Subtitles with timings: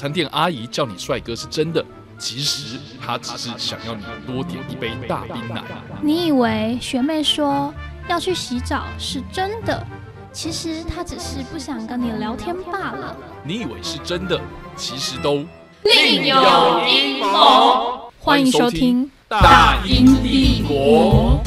[0.00, 1.84] 餐店阿姨叫你帅哥是真的，
[2.16, 5.62] 其实她只是想要你多点一杯大冰奶。
[6.00, 7.70] 你以为学妹说
[8.08, 9.86] 要去洗澡是真的，
[10.32, 13.14] 其实她只是不想跟你聊天罢了。
[13.44, 14.40] 你以为是真的，
[14.74, 15.44] 其实都
[15.82, 18.10] 另有阴谋。
[18.18, 21.42] 欢迎收听《大英帝国》。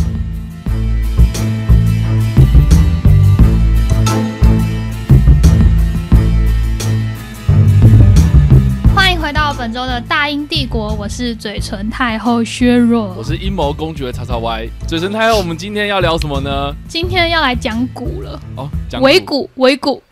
[9.63, 13.23] 本周的大英帝国，我是嘴唇太后削弱我。
[13.23, 15.37] 是阴谋公爵叉叉 Y 嘴唇太后。
[15.37, 16.75] 我们今天要聊什么呢？
[16.85, 20.03] 今天要来讲古了，哦，讲尾股，尾股。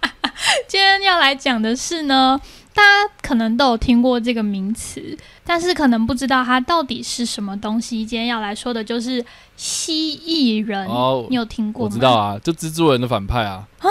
[0.66, 2.40] 今天要来讲的是呢，
[2.72, 7.98] 大家可能都有听过这个名词，但是可能不知道它到底是什么东西。
[7.98, 9.22] 今天要来说的就是
[9.58, 11.90] 蜥蜴人，哦你有听过吗？
[11.92, 12.14] 我知道。
[12.14, 13.88] 啊，就蜘蛛人的反派啊啊。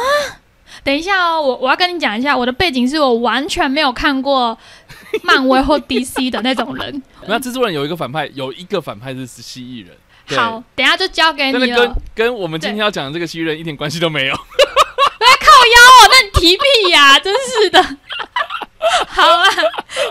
[0.84, 4.58] 等一下哦，我我要跟你讲一下，我的背景是我完全没有看过
[5.23, 7.02] 漫威或 DC 的那种人。
[7.28, 9.96] 那蜘蛛人有一个反派，有一个反派是蜥蜴人。
[10.38, 11.96] 好，等一下就交给你了。
[12.14, 14.34] 跟我们今天要讲的这个蜥蜴人一点关系都没有。
[14.34, 14.38] 来
[15.40, 17.84] 靠腰哦，那你提屁呀、真是的。
[19.08, 19.46] 好啊，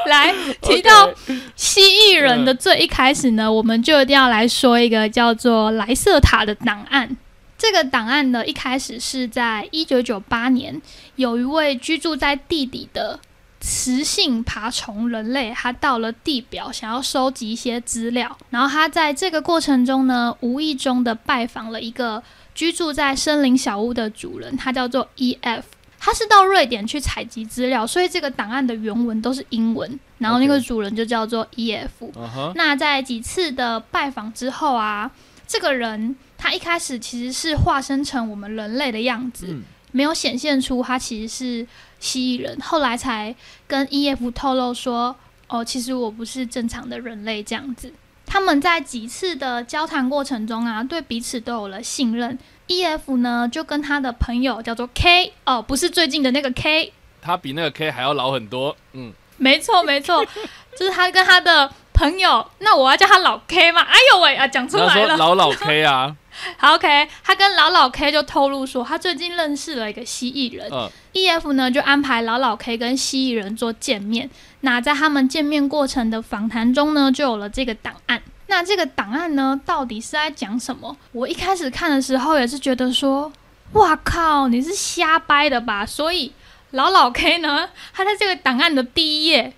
[0.06, 1.12] 来提到
[1.56, 7.16] 蜥蜴人的最一开始呢，我们就一定要来说一个叫做莱瑟塔的档案。
[7.56, 10.80] 这个档案呢，一开始是在一九九八年，
[11.16, 13.18] 有一位居住在地底的
[13.60, 18.36] 雌性爬虫人类，他到了地表，想要收集一些资料。
[18.50, 22.22] 然后他在这个过程中呢，无意中的拜访了一个
[22.54, 25.64] 居住在森林小屋的主人，他叫做 E.F。
[25.98, 29.98] 他是到瑞典去采集资料，所以这个档案的原文都是英文。
[30.18, 32.12] 然后那个主人就叫做 E.F。
[32.54, 35.10] 那在几次的拜访之后啊，
[35.46, 39.62] 这个人他一开始其实是化身成我们人类的样子，嗯
[39.92, 41.66] 没有显现出他其实是
[42.00, 43.32] 蜥蜴人，后来才
[43.68, 45.14] 跟 E.F 透露说，
[45.46, 47.92] 哦，其实我不是正常的人类这样子。
[48.26, 52.36] 他们在几次的交谈过程中啊，对彼此都有了信任。
[52.66, 58.76] E.F 呢，就跟他的朋友叫做 K，哦，不是最近的那个 K，他比那个 K 还要老很多。
[58.94, 60.24] 嗯，没错，没错，
[60.76, 63.82] 就是他跟他的朋友，那我要叫他老 K 嘛？
[63.82, 65.16] 哎呦喂啊，讲出来了。
[65.16, 66.16] 老老 K 啊，
[66.58, 70.68] 好，OK，他跟老老 K 就透露说，他最近认识了一个蜥蜴人。
[70.72, 74.28] 嗯 E.F 呢就安排老老 K 跟蜥蜴人做见面。
[74.62, 78.20] 那在他们见面过程的访谈中呢，就有了这个档案。
[78.48, 80.96] 那这个档案呢，到底是在讲什么？
[81.12, 83.32] 我一开始看的时候也是觉得说，
[83.74, 85.86] 哇靠，你是瞎掰的吧？
[85.86, 86.32] 所以
[86.72, 89.52] 老老 K 呢，他在这个档案的第一页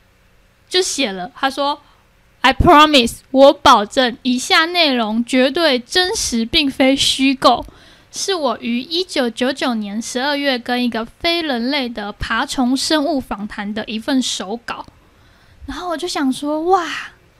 [0.69, 1.81] 就写了，他说
[2.47, 7.67] ：“I promise，我保证，以下内容绝对真实，并非虚构。”
[8.12, 14.87] 是我于一九九九年十二月跟一个非人类的爬虫生物访谈的一份手稿，
[15.67, 16.87] 然后我就想说，哇，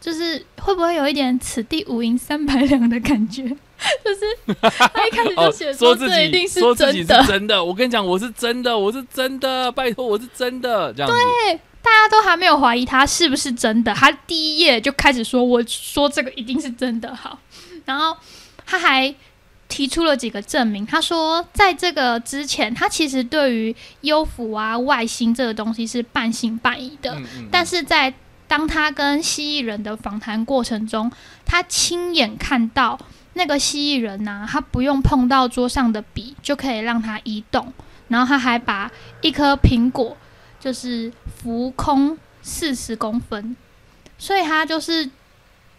[0.01, 3.43] 就是会不会有一点此地无银三百两的感觉？
[4.05, 7.65] 就是他一开始就哦，写说这一定是说自己真的，是真的。
[7.65, 11.17] 我跟你讲，我是真的，我是真的，拜托，我是真的，这样子。
[11.87, 17.39] 大家都还没有怀疑他是不是真的，他第一页就开始说：“我说这个一定是真的。”好，
[17.85, 18.17] 然后
[18.67, 19.15] 他还
[19.69, 20.85] 提出了几个证明。
[20.85, 28.13] 他说，在这个之前，他其实对于幽浮啊、外星这个东西是半信半疑的，嗯嗯但是在
[28.49, 31.11] 当他跟蜥蜴人的访谈过程中，
[31.45, 32.99] 他亲眼看到
[33.35, 37.73] 那个蜥蜴人呐、他不用碰到桌上的笔就可以让它移动，
[38.09, 40.17] 然后他还把一颗苹果
[40.59, 41.13] 就是
[41.43, 43.57] 浮空四十公分，
[44.19, 45.09] 所以他就是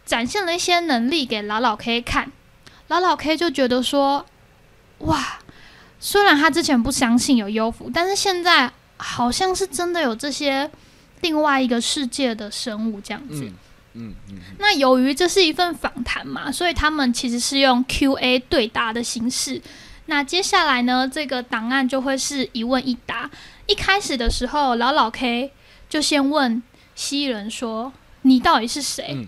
[0.06, 2.32] 展现了一些能力给老老 K 看，
[2.88, 4.26] 老老 K 就觉得说，
[5.00, 5.40] 哇，
[6.00, 10.70] 虽然他之前不相信有幽浮，但是现在好像是真的有这些
[11.22, 13.44] 另外一个世界的生物这样子。
[13.44, 13.54] 嗯
[14.00, 19.60] 嗯嗯，那由于这是一份访谈嘛，所以他们其实是用 Q&A 对答的形式。
[20.06, 23.30] 那接下来呢，这个档案就会是一问一答。
[23.68, 25.52] 一开始的时候，老老 K
[25.88, 26.64] 就先问
[26.96, 27.94] 蜥蜴人说
[28.24, 29.12] ：“你到底是谁？
[29.12, 29.28] 嗯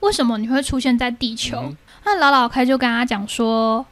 [0.00, 1.76] 为什么你会出现在地球？”嗯
[2.06, 3.86] 那老老 K 就跟他讲说：“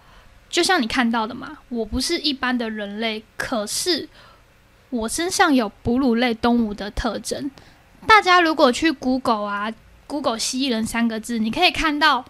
[0.50, 4.06] 就像你看到的嘛，我不是一般的人类，可是
[4.90, 7.50] 我身上有哺乳类动物的特征。
[8.06, 9.72] 大家如果去 Google 啊
[10.06, 12.22] ，Google 蜥蜴人三个字，你可以看到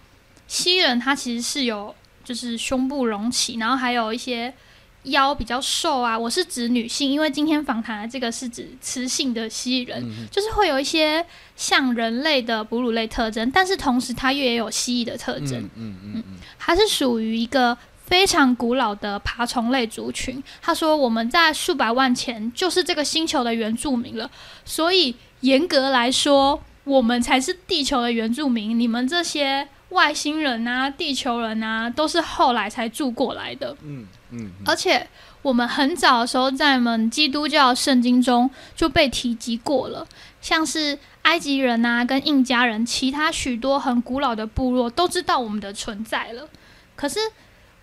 [0.47, 1.93] 蜥蜴人它其实是有
[2.23, 4.55] 就是胸部隆起，然后还有一些
[5.05, 6.19] 腰比较瘦啊。
[6.19, 11.25] 我是指女性，因为今天访谈的这个是指雌性的蜥蜴人，嗯就是会有一些
[11.57, 15.61] 像人类的哺乳类特征，但是同时它又也有蜥蜴的特征。
[15.61, 17.77] 嗯嗯嗯嗯它是属于一个
[18.07, 20.43] 非常古老的爬虫类族群。
[20.61, 24.31] 他说我们在数百万前就是这个星球的原住民了，
[24.65, 28.79] 所以严格来说，我们才是地球的原住民。
[28.79, 33.77] 你们这些外星人啊、地球人啊，都是后来才住过来的。
[33.83, 35.07] 嗯嗯嗯而且
[35.43, 40.07] 我们很早的时候，在我们基督教圣经中就被提及过了，
[40.41, 46.49] 像是埃及人啊、跟印加人，其他许多很古老的部落都知道我们的存在了。
[46.97, 47.19] 可是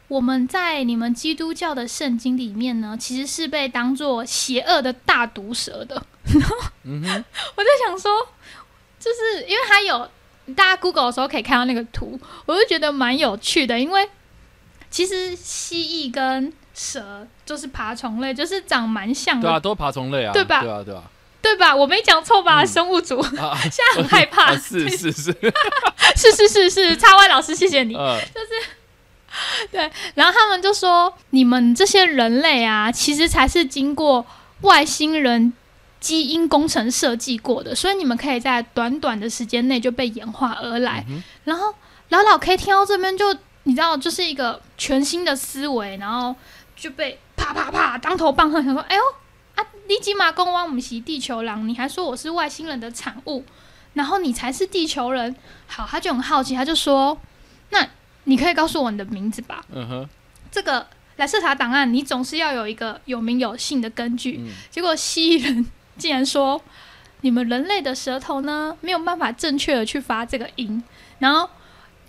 [0.08, 6.02] 我们在你们基督教的圣经里面呢，其实是被当做邪恶的大毒蛇的。
[6.84, 7.08] 嗯哼，
[7.56, 8.12] 我在想说，
[9.00, 10.10] 就是因为它有
[10.56, 13.80] 大家 Google 的时候可以看到那个图，我就觉得蛮有趣的。
[13.80, 14.10] 因为
[14.90, 21.04] 其实蜥蜴跟蛇就是爬虫类，就是长蛮像的，对啊，都是爬虫类啊，对吧对啊，对啊，
[21.42, 21.76] 对吧？
[21.76, 22.62] 我没讲错吧？
[22.64, 25.32] 嗯生物组 啊，现在很害怕，啊是是是，
[26.16, 27.96] 是是 是是，叉 Y 老师，谢谢你。
[29.72, 34.26] 呃，然后他们就说，你们这些人类啊，其实才是经过
[34.62, 35.54] 外星人
[36.00, 41.06] 基因工程设计过的，所以你们可以在短短的时间内就被演化而来。
[41.08, 41.74] 嗯然后
[42.10, 43.36] 老老 K 听到这边就，
[43.70, 46.36] 你知道，就是一个全新的思维，然后
[46.76, 49.02] 就被啪啪啪当头棒喝，想说，哎呦
[49.54, 53.46] 啊，你起码公我们是地球狼，你还说我是外星人的产物，
[53.94, 55.36] 然后你才是地球人。
[55.68, 57.16] 好，他就很好奇，他就说，
[57.70, 57.88] 那
[58.24, 59.64] 你可以告诉我你的名字吧？
[59.72, 60.10] 嗯哼，
[60.52, 60.88] 这个
[61.18, 64.40] 莱瑟塔档案，你总是要有一个有名有姓的根据。
[64.40, 66.60] 嗯结果蜥蜴人竟然说，
[67.22, 70.84] 你们人类的舌头呢没有办法正确的去发这个音，
[71.20, 71.48] 然后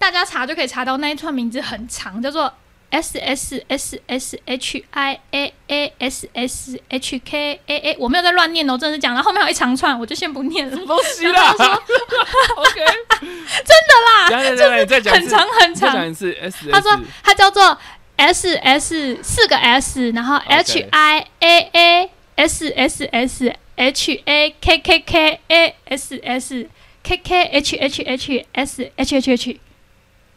[0.00, 2.52] 大家查就可以查到那一串名字很长，叫做
[2.88, 10.76] S S S S H I A A S S H K A A，我没有在乱念哦，真的是讲了，后面有一长串，我就先不念了。
[10.86, 12.80] 东西啦，OK，
[13.20, 17.76] 真的啦，等一下等一下你再讲，很长很长你再讲，一次，S 他说他叫做
[18.16, 24.98] S S 四个 S，然后 H I A A S S S H A K K
[25.00, 26.66] K A S S
[27.02, 29.60] K K H H H S H H H，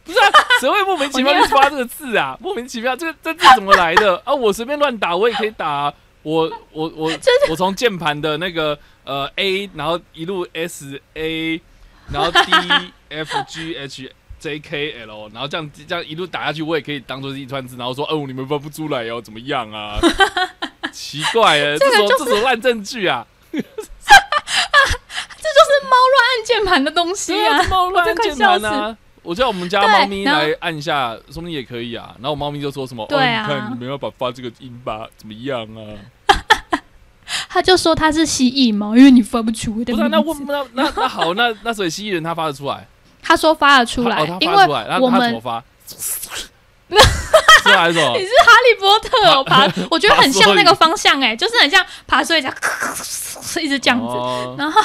[0.04, 0.30] 不是啊，
[0.60, 2.36] 谁会莫名其妙我念去发这个字啊？
[2.40, 4.34] 莫名其妙，这个这字怎么来的 啊？
[4.34, 5.92] 我随便乱打，我也可以打啊。
[6.22, 7.10] 我我我
[7.50, 11.60] 我从键盘的那个呃 A，然后一路 S A，
[12.10, 19.98] 然后 D F G H J K L，然后这样这样一路打下去，我也可以当做是一串字，然后说哦你们发不出来哦，怎么样啊？
[20.92, 23.26] 奇怪了，这种这种烂证据啊！
[23.52, 23.74] 这就是
[25.84, 27.62] 猫乱按键盘的东西啊！
[27.64, 28.96] 猫乱按键盘啊！
[29.24, 32.14] 我叫我们家猫咪来按一下，说不定也可以啊。
[32.16, 35.08] 然后我猫咪就说什么：“对啊哦，你看你没有办法发这个音吧？
[35.16, 35.80] 怎么样啊
[37.48, 42.86] 他就说他是蜥蜴猫，因为你发不出？”的不是、啊，那问那那那好，那那所以蜥蜴人他发得出来，
[43.22, 45.64] 他说发得出来，他哦，他因发得出来，为那我们他怎么发？
[47.64, 48.22] 出来还是什么 你？
[48.22, 52.54] 是哈利波特哦，爬，我觉得很像那个方向哎、就是很像爬水这样，
[53.62, 54.04] 一直这样子。
[54.04, 54.82] 哦然后，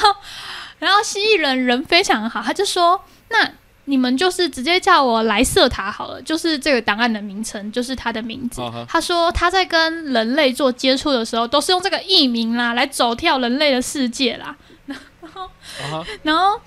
[0.79, 2.99] 然后蜥蜴人人非常好，他就说
[3.29, 3.51] ：“那
[3.89, 8.61] 你们就是直接叫我莱瑟塔好了，就是这个档案的名称，就是他的名字。
[8.87, 14.55] 他说他在跟人类做接触的时候，都是用这个艺名啦来走跳人类的世界啦。
[14.85, 14.97] 然
[15.33, 15.49] 后
[16.21, 16.61] 然后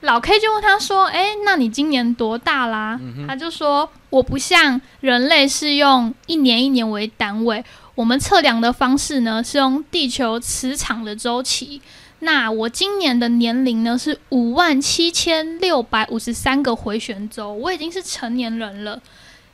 [0.00, 7.64] 老 K 就问他说：“哎，那你今年多大啦？”他就说：“我不像人类是用一年一年为单位，
[7.94, 11.80] 我们测量的方式呢是用地球磁场的周期。
[12.20, 19.00] 那我今年的年龄呢是五万七千六百五十三个回旋周，我已经是成年人了。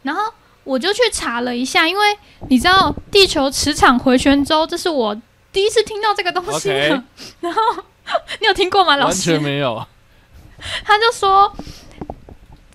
[0.03, 0.23] 然后
[0.65, 2.17] 我就去查了一下，因为
[2.49, 5.21] 你知道地球磁场回旋周，这是我
[5.53, 6.69] 第一次听到这个东西
[7.41, 7.61] 然后
[8.41, 9.41] 你有听过吗，老师完？
[9.41, 9.85] 全没有。
[10.85, 11.53] 他就说，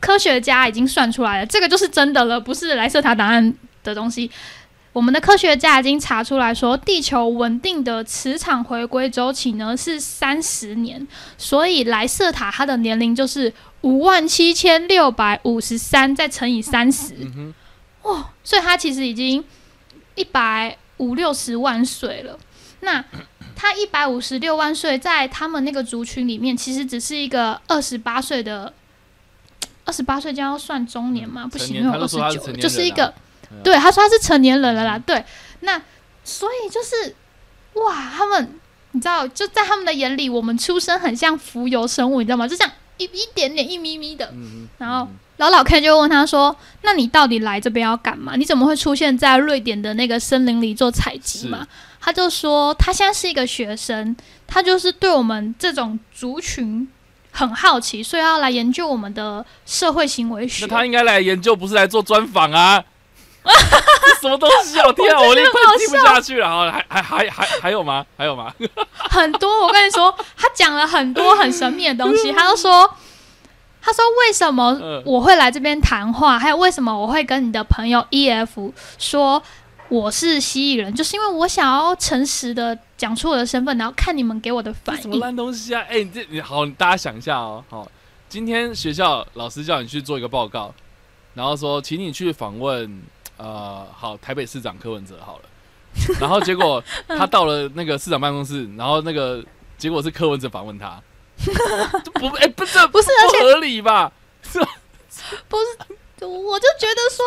[0.02, 3.54] 科学家已经算出来了，这个就是真的了，不是莱瑟塔档案
[3.84, 4.30] 的东西。
[4.98, 17.14] 我们的科学家已经查出来说，地球稳定的磁场回归周期呢是三十年，所以莱瑟塔它的年龄就是五万七千六百五十三，再乘以三十，
[18.02, 19.44] 哦，所以他其实已经
[20.16, 22.40] 一百五六十万岁了。
[22.80, 23.06] 那
[23.56, 28.74] 他一百五十六万岁，在他们那个族群里面，其实只是一个二十八岁的，
[29.86, 31.46] 二十八岁将要算中年嘛？
[31.46, 33.14] 不行，因为二十九，就是一个
[33.64, 35.00] 对他说他是成年人了啦。
[35.00, 35.24] 对，
[35.62, 35.82] 那
[36.24, 37.16] 所以就是
[37.74, 38.60] 哇，他们
[38.92, 42.48] 你知道，就在他们的眼里，我们出生很像浮游生物，你知道吗？
[42.48, 44.30] 就这样一一点点一咪咪的。
[44.34, 48.36] 嗯，然后老老 K 就问他说：“那你到底来这边要干嘛？
[48.36, 51.68] 你怎么会出现在瑞典的那个森林里做采集嘛？”
[52.02, 54.16] 他就说：“他现在是一个学生，
[54.48, 56.88] 他就是对我们这种族群
[57.32, 62.84] 很好奇，所以要来研究我们的社会行为学。”那他应该来研究，不是来做专访啊？
[64.22, 64.86] 什么东西啊！
[64.88, 66.50] 我天啊，我连快听不下去了。
[66.50, 68.06] 好，还还还还还有吗？
[68.18, 68.54] 还有吗？
[68.96, 72.32] 很多，我跟你说，他讲了很多很神秘的东西。
[72.32, 72.90] 他就说，
[73.82, 79.42] 他说为什么我会来这边谈话，还有为什么我会跟你的朋友 E F 说
[79.90, 85.02] 我是蜥蜴人，就是因为我想要诚实的讲出我的身份，然后看你们给我的反应。
[85.04, 85.86] 什么烂东西啊！
[85.88, 87.64] 哎，你这你好，大家想一下哦。
[87.70, 87.88] 好，
[88.28, 90.74] 今天学校老师叫你去做一个报告，
[91.36, 93.02] 然后说请你去访问。
[93.38, 95.44] 呃，好，台北市长柯文哲好了，
[96.20, 99.44] 然后结果他到了那个市长办公室，然后那个
[99.78, 101.02] 结果是柯文哲访问他，
[102.14, 104.12] 不，哎，不，这不是不合理吧？
[104.42, 104.60] 是，
[105.48, 107.26] 不是，我就觉得说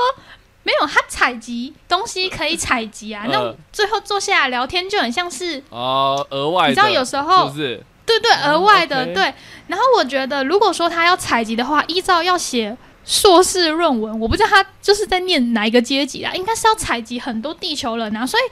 [0.62, 7.85] 没有他采集东西可以采集啊，那最后坐下来聊天就很像是哦，额外，你知道有时候是不是？
[8.05, 9.33] 对对，额外的对。
[9.69, 12.76] 然后我觉得，如果说他要采集的话，依照要写。
[13.11, 18.43] 硕士论文，我不知道他就是在念哪一个阶级啊，应该是要采集很多地球人啊，所以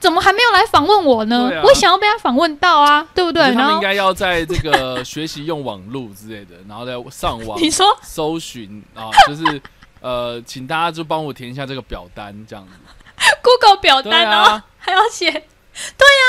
[0.00, 1.48] 怎么还没有来访问我呢？
[1.62, 3.54] 我也想要被他访问到啊，对不对？
[3.54, 9.62] 他们应该要在这个学习用网络之类的，然后再上网 你说搜寻啊， 就是
[10.00, 12.72] 呃，请大家就帮我填一下这个表单，这样子。
[13.40, 16.24] Google 表单啊，还要写，对呀，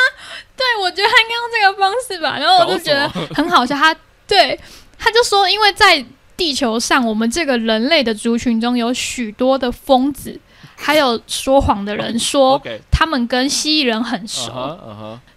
[0.55, 3.91] 对，我觉得他应该用这个方式吧，然后我就觉得很好笑，他
[4.27, 4.59] 对
[4.99, 6.05] 他就说，因为在。
[6.41, 10.39] 地球上，我们这个人类的族群中有许多的疯子，
[10.75, 14.51] 还有说谎的人，说他们跟蜥蜴人很熟，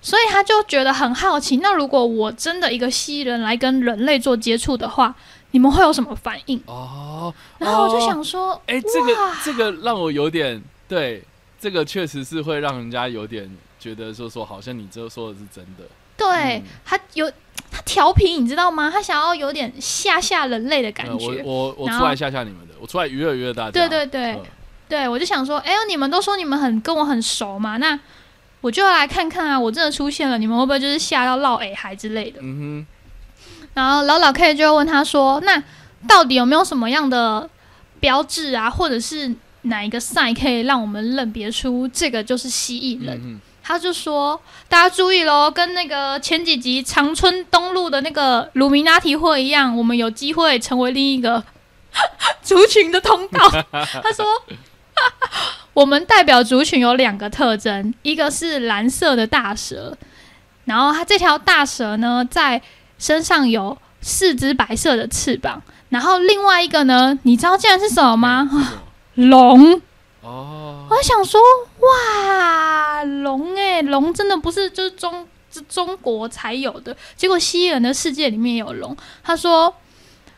[0.00, 1.58] 所以他就觉得很好奇。
[1.58, 5.14] 那如果我真的一个蜥蜴人来跟人类做接触的话，
[5.50, 6.58] 你们会有什么反应？
[6.64, 11.22] 哦，然后我就想说，哎，这个这个让我有点对，
[11.60, 15.84] 这个确实是会让人家有点觉得说说，好像你这说的是真的。
[16.16, 17.30] 对他有。
[17.74, 18.88] 他调皮，你知道吗？
[18.88, 21.42] 他想要有点吓吓人类的感觉。
[21.42, 23.72] 我我我出来吓吓你们的，我出来娱乐娱乐大家。
[23.72, 24.38] 对对对，
[24.88, 27.98] 对我就想说，哎呦，你们都说你们很跟我很熟嘛，那
[28.60, 32.38] 我就要来看看啊，我真的出现了，你们会不会就是吓到落矮孩之类的？
[32.40, 32.86] 嗯哼。
[33.74, 35.60] 然后老老 K 就问他说：“那
[36.06, 37.50] 到底有没有什么样的
[37.98, 51.42] 标志啊，或者是哪一个 sign 可以让我们认别出这个就是蜥蜴人？”他就说：“大家注意喽，跟那个前几集长春东路的那个鲁明拉提会一样，我们有机会成为另一个
[52.42, 53.48] 族群的通道。
[53.72, 54.26] ”他说
[55.72, 59.96] ：“我们代表族群有两个特征，一个是蓝色的大蛇，
[60.66, 62.60] 然后它这条大蛇呢，在
[62.98, 68.50] 身上有四只白色的翅膀，然后另外一个呢，你知道竟然是什么吗？
[69.14, 69.80] 龙。”
[70.24, 71.40] 哦，我想说，
[71.80, 75.26] 哇，龙哎，龙真的不是就是中
[75.68, 78.96] 中国才有的，结果蜥蜴人的世界里面有龙。
[79.22, 79.74] 他说，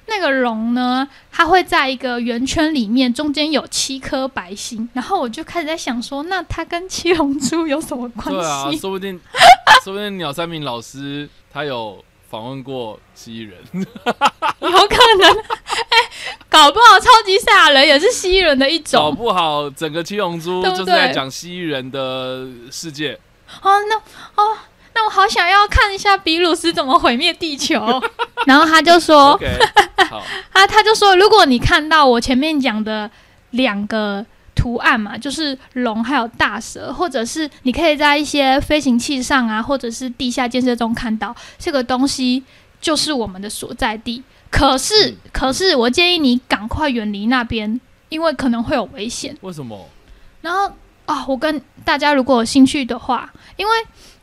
[0.06, 4.88] 那个龙呢，它会在一个圆圈里面，中间有七颗白星。
[4.92, 8.32] 然后我就开始在想说，那它跟七龙珠有什么关系？
[8.32, 9.20] 对啊，说不定，
[9.84, 12.04] 说不定鸟三明老师他有。
[12.28, 13.58] 访问过蜥蜴人，
[14.60, 15.96] 有可能，哎，
[16.48, 19.00] 搞不好超级赛亚人也是蜥蜴人的一种。
[19.00, 23.18] 搞不好整个七龙珠就是在讲蜥蜴人的世界。
[23.62, 23.96] 哦，那
[24.42, 24.56] 哦，
[24.94, 28.02] 那我好想要看一下比鲁斯怎么毁灭地球。
[28.46, 29.38] 然后他就说，
[30.10, 33.10] 好， 他他就说，如果你看到我前面讲的
[33.50, 34.24] 两个。
[34.66, 42.42] 图案嘛，就是龙还有大蛇，或者是你可以在一些飞行器上啊，或者是地下建设中看到这个东西，
[42.80, 44.20] 就是我们的所在地。
[44.50, 49.36] 可是，可是我建议你赶快远离那边，因为可能会有危险。
[49.42, 49.88] 为什么？
[50.40, 50.72] 然后
[51.04, 53.72] 啊，我跟大家如果有兴趣的话，因为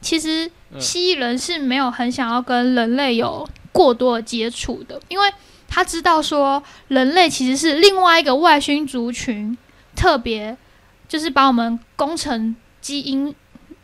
[0.02, 5.34] 其实蜥蜴人是没有很想要跟人类有过多的接触的，因为
[5.70, 9.58] 他知道说人类其实是另外一个外星族群。
[9.96, 10.56] 特别
[11.08, 13.34] 就是把我们工程基因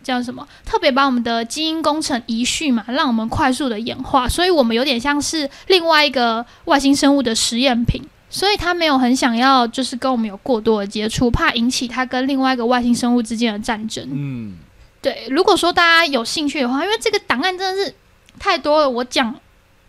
[0.03, 0.47] 叫什么？
[0.65, 8.01] 特别把我们的基因工程遗序嘛，让我们快速的演化，所以我们有点像是另外一个外星生物的实验品。
[8.31, 14.07] 所以他没有很想要，就是跟我们有过多的接触，怕引起他跟另外一个外星生物之间的战争。
[14.11, 14.55] 嗯，
[15.01, 15.25] 对。
[15.31, 17.95] 如果说大家有兴趣的话，因为这个档案真的是
[18.37, 19.33] 太多了，我讲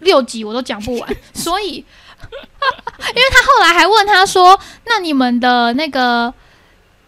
[0.01, 1.85] 六集我都讲不完， 所以。
[2.23, 6.33] 因为他后来还问他说：“那你们的那个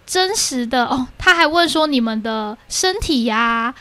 [0.06, 3.74] 真实的哦？”他还问说：“你们的身体呀，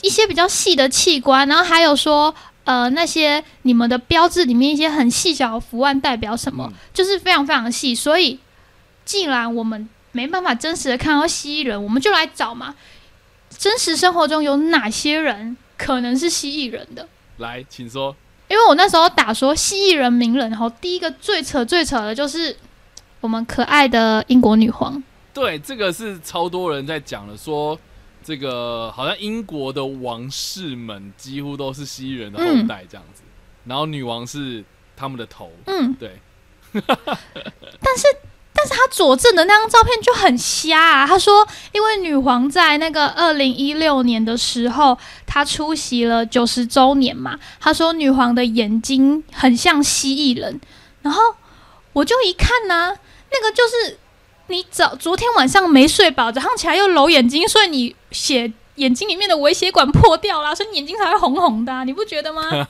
[0.00, 7.94] 一些比较细的器官，然后还有说，呃，那些你们的标志里面一些很细小的符案代表什么，就是非常非常细。
[7.94, 8.40] 所以，
[9.04, 12.74] 既然我们没办法真实的看到蜥蜴人，我们就来找嘛，
[13.56, 17.06] 真实生活中有哪些人可能是蜥蜴人的？
[17.36, 18.16] 来，请说。
[18.48, 22.56] 因为我那时候打说蜥蜴人名人，然后第一个最扯最扯的就是
[23.20, 25.02] 我们可爱的英国女皇。
[25.34, 27.78] 对，这个是超多人在讲的，说
[28.22, 33.22] 这个好像英国的王室们几乎都是蜥蜴人的后代这样子，
[33.64, 34.64] 然后女王是
[34.96, 35.50] 他们的头。
[35.66, 36.18] 嗯，对。
[36.74, 38.06] 但是。
[38.56, 41.06] 但是他佐证的那张照片就很瞎啊！
[41.06, 44.96] 他说，因为女皇在那个二零一六年的时候，
[45.26, 47.38] 她出席了九十周年嘛。
[47.60, 50.58] 他说，女皇的眼睛很像蜥蜴人。
[51.02, 51.22] 然后
[51.92, 52.96] 我就一看呢，
[53.30, 53.98] 那个就是
[54.46, 62.42] 你早昨天晚上没睡饱，早上起来又揉眼睛，所以你血眼睛里面的微血管破掉了，所以眼睛才会红红的，你不觉得吗？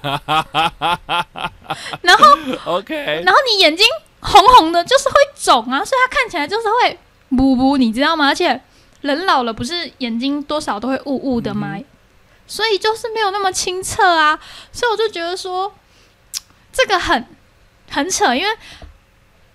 [2.03, 2.25] 然后
[2.65, 3.87] ，OK，然后你眼睛。
[4.27, 6.99] 红红的，就是会肿啊，所以它看起来就是会
[7.37, 8.27] 补补，你知道吗？
[8.27, 8.61] 而且
[9.03, 11.77] 人老了不是眼睛多少都会雾雾的吗？
[12.47, 14.39] 所以就是没有那么清澈啊。
[14.73, 15.73] 所以我就觉得说
[16.73, 17.25] 这个很
[17.89, 18.49] 很扯，因为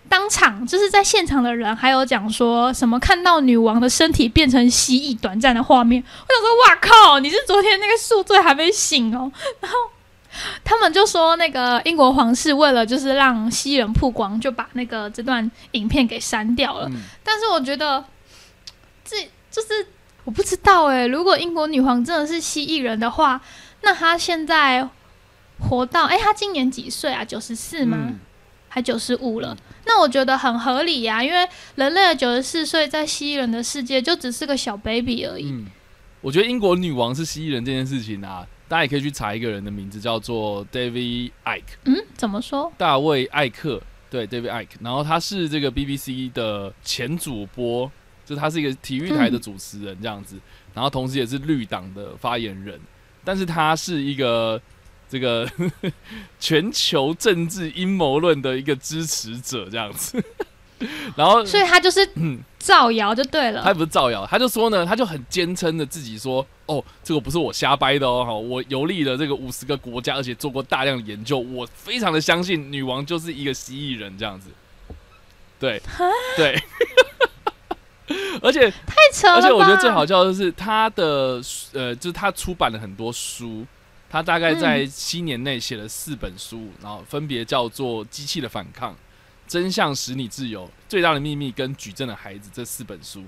[0.08, 9.78] 当场就是在现场的人还有讲说什么看到女王的身体变成蜥蜴短暂的画面，我想说哇靠，你是昨天那个宿醉还没醒哦，然后。
[10.64, 16.90] 他们就说，那个英国皇室为了就是让蜥蜴人曝光，就把那个这段影片给删掉了。
[17.24, 18.04] 但是我觉得，
[19.04, 19.18] 这
[19.52, 19.86] 就是
[20.24, 21.08] 我不知道哎。
[21.08, 23.42] 如果英国女皇真的是蜥蜴人的话，
[23.82, 24.88] 那她现在
[25.60, 27.26] 活到哎，她今年几岁啊？
[27.26, 27.98] 九十四吗？
[28.70, 29.58] 还九十五了？
[29.86, 31.46] 那我觉得很合理呀，因为
[31.76, 35.66] 人类的九十四岁在蜥蜴人的世界就只是个小 baby 而已。
[36.22, 38.48] 我觉得英国女王是蜥蜴人这件事情啊。
[38.72, 41.76] 大家也可以去查一个人的名字，叫做 David Ike。
[41.84, 42.72] 嗯，怎么说？
[42.78, 44.78] 大卫艾克，对，David Ike。
[44.80, 47.92] 然后他是这个 BBC 的前主播，
[48.26, 50.38] 就他是一个体育台的主持人这样子。
[50.74, 52.80] 然后同时也是绿党的发言人，
[53.26, 54.62] 但是他是一个
[55.10, 55.46] 这个
[56.40, 60.24] 全球政治阴谋论的一个支持者这样子。
[61.16, 62.08] 然后，所以他就是
[62.58, 63.62] 造谣就对了。
[63.62, 74.50] 他也不是造谣，他就说呢，他就很坚称的自己说：“哦，这个不是我瞎掰的哦，哈，我游历了这个五十个国家，而且做过大量的研究，我非常的相信女王就是一个蜥蜴人这样子。”
[75.62, 75.80] 对，
[76.36, 76.60] 对，
[78.42, 79.36] 而且太扯了。
[79.36, 81.40] 而且我觉得最好笑的是他的
[81.74, 83.64] 呃，就是他出版了很多书，
[84.10, 88.92] 他大概在七年内写了四本书，然后分别叫做《机器的反抗》。
[89.52, 93.22] 真相使你自由，最大的秘密跟举证的孩子这四本书，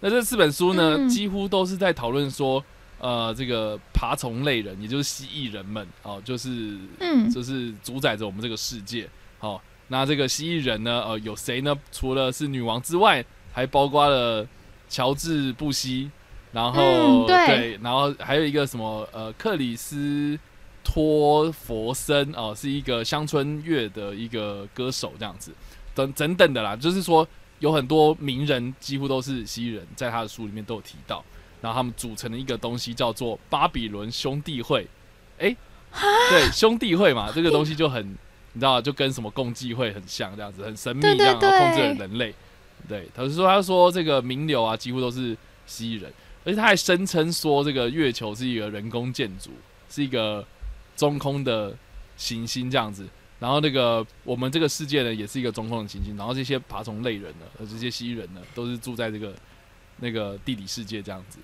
[0.00, 2.62] 那这四本书呢，几乎都是在讨论说，
[2.98, 9.08] 呃，这个爬虫类人，也就是蜥蜴人们，哦，就是，嗯，就是主宰着我们这个世界。
[9.38, 11.74] 好，那这个蜥蜴人呢，呃，有谁呢？
[11.90, 14.46] 除了是女王之外，还包括了
[14.86, 16.10] 乔治布希，
[16.52, 20.38] 然后对，然后还有一个什么，呃，克里斯
[20.84, 25.52] 托佛森，哦，是一个乡村乐的一个歌手，这样子。
[25.94, 27.26] 等等等的啦，就是说
[27.58, 31.24] 有很多名人几乎都是蜥蜴人，在他的书里面都有提到，
[31.60, 34.86] 然后他们组成的一个东西叫做巴比伦兄弟会。
[35.38, 35.56] 哎，
[36.30, 38.06] 对，兄弟会嘛，这个东西就很，
[38.52, 42.34] 你知道，就跟什么共济会很像，这样子很神秘，这样控制了人类。
[42.88, 46.12] 对，他是说，他说这个名流啊，几乎都是蜥蜴人，
[46.44, 49.50] 而且他还声称说，这个月球是一个人工建筑，
[49.90, 50.46] 是一个
[50.96, 51.76] 中空的
[52.16, 53.06] 行星，这样子。
[53.40, 56.16] 然后那个我们这个世界呢，也是一个中空的行星。
[56.16, 59.34] 然后这些爬虫类人呢，和这些蜥蜴人呢，都是住在这个
[60.00, 61.38] 那个地理世界这样子。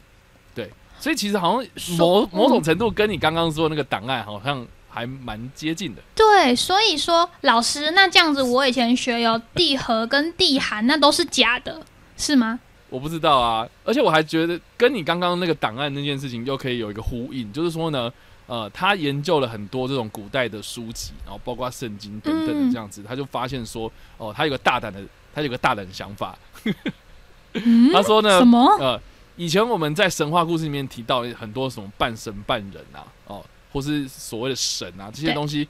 [0.55, 6.03] 对，所以其实好像某某种程度跟你刚刚说那个档案好像还蛮接近的。
[6.15, 11.83] 对，所以说老师，那这样子我以前学有地核跟地寒，那都是假的，
[12.17, 12.61] 是吗？
[12.89, 18.13] 我不知道啊，而且我还觉得跟你刚刚那个档案那件事情又可以有一个呼应，就是说呢。
[18.49, 25.01] 呃，他研究了很多这种古代的书籍，然后包括圣经等等的这样子，他就发现说，哦，他有个大胆的，
[25.35, 26.39] 他有个大胆的想法。
[27.93, 28.65] 他说呢，什么？
[28.79, 29.01] 呃，
[29.35, 35.67] 以前我们在神话故事里面提到很多什么半神半人啊，哦，或是所谓的神啊，这些东西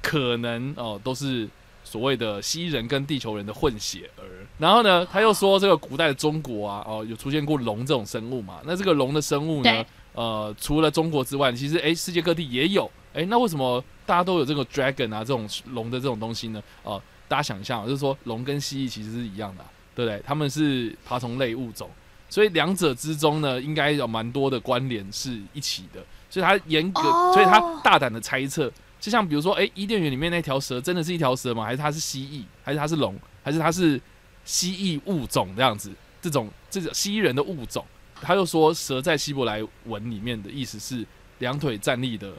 [0.00, 1.46] 可能哦都是
[1.94, 4.26] 所谓的蜥蜴人跟地球人的混血儿。
[4.58, 8.58] 然后呢，他又说这个古代的中国啊，哦，有出现过龙这种生物嘛？
[8.64, 9.86] 那这个龙的生物呢？
[10.12, 16.60] 呃，除了中国之外，其实哎，世界各地也有哎，那为什么大家都有这个 dragon 啊这种龙的这种东西呢？
[16.82, 20.20] 呃，大家想象就是说，龙跟蜥蜴其实是一样的，对不对？
[20.26, 21.88] 他们是爬虫类物种，
[22.28, 26.04] 所以两者之中呢，应该有蛮多的关联是一起的。
[26.30, 27.00] 所以他严格，
[27.32, 28.68] 所以他大胆的猜测，
[29.04, 31.62] 就像比如说，哎，伊甸园里面那条蛇真的是一条蛇吗？
[31.62, 32.42] 还是它是蜥蜴？
[32.62, 33.14] 还是它是龙？
[33.42, 34.00] 还是它是
[34.46, 35.92] 蜥蜴物种这样子？
[36.22, 37.84] 这种这种蜥蜴人的物种，
[38.22, 41.06] 他又说蛇在希伯来文里面的意思是
[41.40, 42.32] 两腿站立的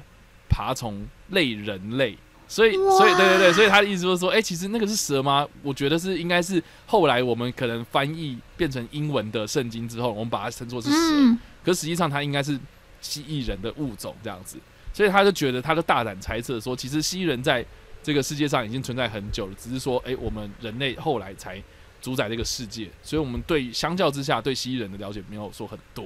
[0.49, 2.17] 爬虫类人类。
[2.47, 5.47] 所以，所以，对对对，所以他的意思就是说，哎，其实那个是蛇吗？
[5.61, 12.59] 我觉得是，应该是后来我们可能翻译变成英文的圣经之后，我们把它称作是蛇，可实际上它应该是
[13.01, 14.57] 蜥蜴人的物种这样子。
[14.95, 17.65] 所以他就觉得，他就大胆猜测说，其实蜥蜴人在
[18.01, 21.61] 这个世界上已经存在很久了，只是说，哎，我们人类后来才
[22.01, 26.05] 主宰这个世界，所以我们对相较之下对蜥蜴人的了解没有说很多，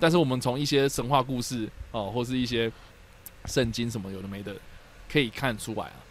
[0.00, 2.72] 但是我们从一些神话故事哦，或是一些
[3.44, 4.56] 圣经什么有的没的。
[5.08, 6.02] 可以看出来啊，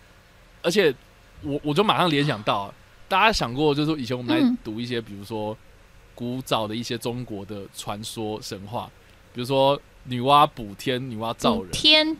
[0.61, 0.95] 而且
[1.41, 2.73] 我我就马上联想到，
[3.09, 5.55] 大家想过，就是说以前我们来读一些，比如说
[6.15, 8.89] 古早的一些中国的传说神话，
[9.33, 12.17] 比如说女娲补天、女娲造人，天，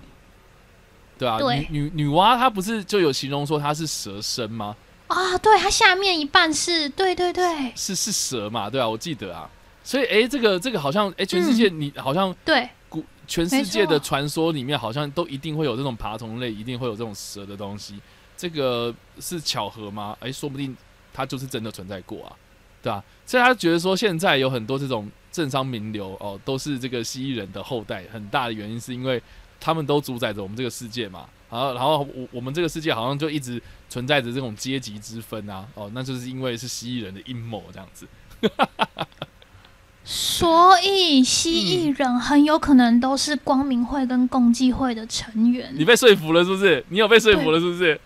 [1.17, 4.75] 对啊，女女女娲她不是就有形容说她是蛇身吗？
[5.07, 9.49] 啊，对，她下面一半是对对对，是是蛇嘛，对啊，我记得啊，
[9.83, 13.03] 所以哎，这个这个好像哎，全世界你好像对古。
[13.27, 17.99] 全世界的传说里面，好像都一定会有这种爬虫类，一定会有这种蛇的东西。
[18.37, 20.15] 这个是巧合吗？
[20.19, 20.77] 哎，说不定
[21.11, 22.35] 它就是真的存在过啊，
[22.83, 23.03] 对啊？
[23.25, 28.05] 所以他觉得说，现在有很多这种政商名流哦，都是这个蜥蜴人的后代。
[28.11, 29.21] 很大的原因是因为
[29.59, 31.25] 他们都主宰着我们这个世界嘛。
[31.51, 35.67] 然后，然后我我们这个世界好像就一直存在着这种阶级之分啊。
[35.75, 38.07] 哦，那就是因为是蜥蜴人的阴谋这样子。
[40.07, 45.73] 所以蜥蜴人很有可能都是光明会跟共济会的成员。
[45.75, 46.85] 你被说服了是不是？
[46.89, 47.99] 你有被说服了是不是？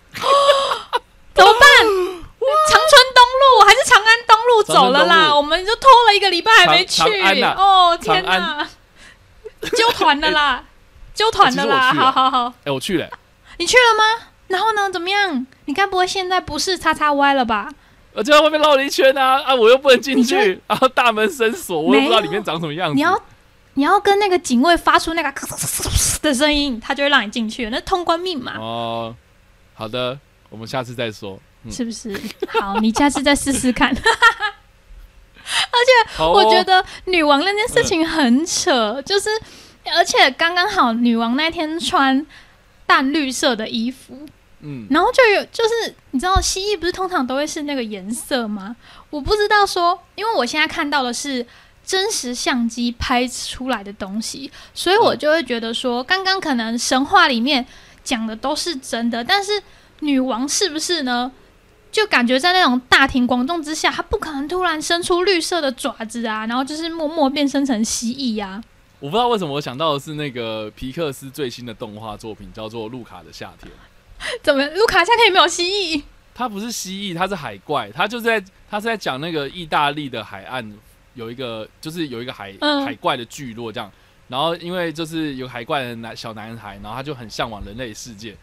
[1.34, 1.70] 怎么办？
[2.70, 5.36] 长春东路还是长安东路走了啦？
[5.36, 7.02] 我们就拖了一个礼拜还没去。
[7.58, 8.68] 哦天哪！
[9.62, 10.64] 揪团的啦，
[11.14, 11.94] 揪团的啦！
[11.94, 12.54] 好好好。
[12.64, 13.10] 哎，我去了。
[13.58, 14.26] 你去了吗？
[14.48, 14.90] 然后呢？
[14.90, 15.46] 怎么样？
[15.66, 17.70] 你该不会现在不是叉叉 Y 了吧？
[18.14, 19.54] 我就在外面绕了一圈啊啊！
[19.54, 22.96] 我又不能进去，然后大门深锁，我也不知道里面长什么样子。
[22.96, 23.22] 你要
[23.76, 25.32] 你要跟那个警卫发出那个
[26.22, 27.70] 的声音，他就会让你进去。
[27.70, 29.16] 那通关密码哦。
[29.76, 30.18] 好的，
[30.50, 31.38] 我们下次再说，
[31.70, 32.20] 是不是？
[32.60, 33.94] 好，你下次再试试看。
[35.72, 35.78] 而
[36.18, 39.30] 且我觉得女王那件事情很扯，就是
[39.96, 42.26] 而且刚刚好，女王那天穿
[42.86, 44.28] 淡绿色的衣服。
[44.62, 48.76] 嗯，然后就有就是你知道蜥蜴不是通常都会是那个颜色吗？
[49.10, 51.46] 我不知道说，因为我现在看到的是
[51.86, 57.66] 真实相机拍出来的东西，所以我就会觉得说，刚刚可能神话里面
[58.04, 59.64] 讲的都是真的，但是
[60.02, 61.32] 女王是不是呢？
[61.92, 68.64] 就感觉在那种大庭广众之下，他不可能突然伸出绿色的爪子啊，然后就是默默变身成蜥蜴呀。
[69.00, 73.72] 我不知道为什么我想到的是那个皮克斯最新的动画作品，叫做《路卡的夏天》。
[74.44, 74.66] 怎么？
[74.72, 76.04] 路卡夏天有没有蜥蜴？
[76.36, 77.90] 它不是蜥蜴，它是海怪。
[77.92, 80.74] 它就是在，它是在讲那个意大利的海岸
[81.14, 82.54] 有一个，就是有一个海
[82.86, 83.90] 海怪的聚落这样。
[84.28, 88.36] 然后因为就是有海怪的男小男孩，然后他就很向往人类世界，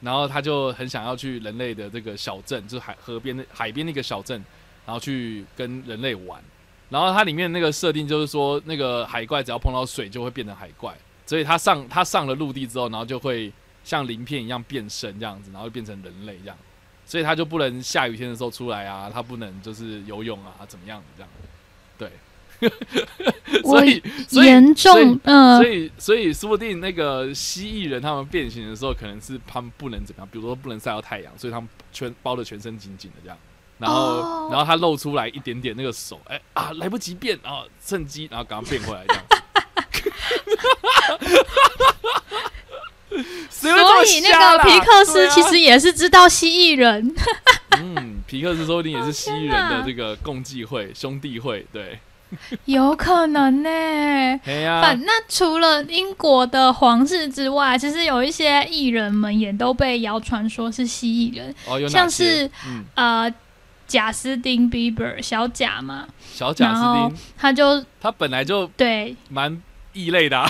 [0.00, 4.44] 然后他就很想要去人类的这个小镇，就是海河边的海边那个小镇，
[4.84, 6.42] 然后去跟人类玩。
[6.88, 13.52] 然后它里面那个设定就是说，那个海怪只要碰到水就会变成海怪，所以他上他上了陆地之后，然后就会。
[13.82, 16.56] 像鳞片一样变身这样子，然后变成人类这样，
[17.06, 21.30] 所以他就不能下雨天的时候出来啊，他不能就是游泳啊，怎么样这样？
[21.96, 22.68] 对，
[23.70, 24.02] 所以
[24.46, 33.38] 严重，嗯，所以所以说不定那个蜥蜴人他们变形的时候，可能是他们不能怎么样，比如说不能晒到太阳，所以他们全包的全身紧紧的这样，
[33.78, 39.24] 然后然后他露出来一点点那个手，哎啊，来不及变啊，趁机然后赶快变回来这样。
[43.50, 43.74] 所以
[44.20, 47.14] 那个皮克斯其实也是知道蜥蜴人。
[47.76, 51.98] 嗯，皮克斯说不定也是蜥蜴人的这个共济会兄弟会，对，
[52.66, 53.68] 有可能呢。
[53.68, 61.54] 哎呀，反那除了英国的皇室之外，其实有一些艺人们也都被谣传说是蜥蜴人，
[61.88, 62.50] 像是
[62.94, 63.32] 呃
[63.86, 69.16] 贾斯汀比伯小贾嘛，小贾斯汀，他就他本来就对。
[69.28, 69.60] 蛮
[69.92, 70.46] 异类的。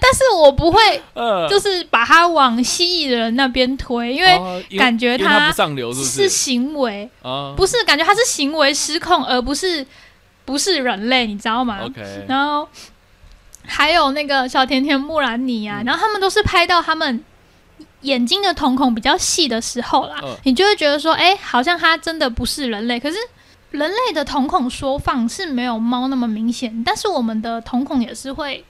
[0.00, 1.02] 但是我不会，
[1.48, 7.08] 就是把它往蜥蜴人那边推，因为感觉他不上流，是行为，
[7.56, 9.86] 不是感觉他是行为失控，而不是
[10.44, 12.24] 不是人类，你知道吗？OK。
[12.28, 12.68] 然后
[13.66, 17.24] 还有那个小甜甜木兰妮啊，然后他们都是拍到他们
[18.02, 23.00] 眼睛的瞳孔比较细的时候啦，你就会觉得说，哎，好像它真的不是人类。
[23.00, 23.16] 可是
[23.70, 28.64] 人类的瞳孔缩放是没有猫那么明显，但是我们的瞳孔也是会。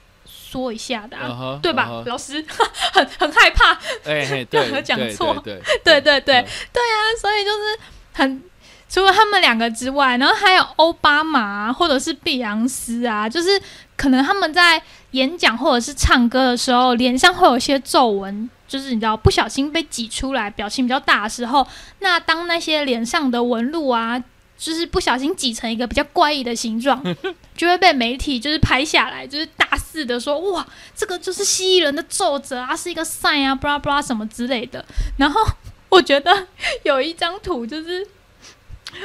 [0.55, 1.17] 缩一下的、
[1.61, 2.01] 对吧？
[2.05, 2.41] 老师
[2.93, 3.73] 很很害怕，
[4.05, 7.79] 哎嘿，对，何 讲错对对对 对啊，所以就是
[8.13, 8.41] 很
[8.87, 13.61] 除了他们两个之外，然后还有奥巴马、啊、或者是碧昂斯啊，就是
[13.97, 21.67] 可能他们在演讲或者是唱歌的时候，脸上会有一些皱纹，就是你知道不小心被挤出来，表情比较大的时候，
[21.99, 24.23] 那当那些脸上的纹路啊。
[24.57, 27.01] 就是不小心挤成一个比较怪异的形状，
[27.55, 30.65] 就会被媒体就是拍下来，就是大肆的说哇，
[30.95, 34.83] 这个就是蜥蜴人的皱褶啊，是一个 sign 啊，布拉布拉什么之类的。
[35.17, 35.41] 然后
[35.89, 36.47] 我觉得
[36.83, 38.07] 有一张图就是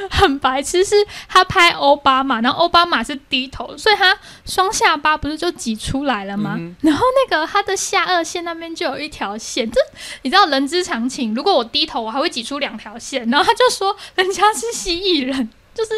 [0.09, 0.95] 很白痴，是
[1.27, 6.55] 他拍奥巴马，然后奥巴马是低头，所以他双下巴不是就挤出来了吗？
[6.57, 9.79] 嗯然后那个他的下颚线那边就有一条线，这
[10.23, 13.29] 你知道人之常情，如果我低头，我还会挤出两条线。
[13.29, 15.91] 然后他就说人家是蜥蜴人，就是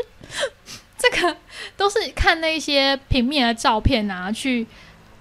[0.97, 1.37] 这个
[1.77, 4.67] 都是看那些平面的照片啊去。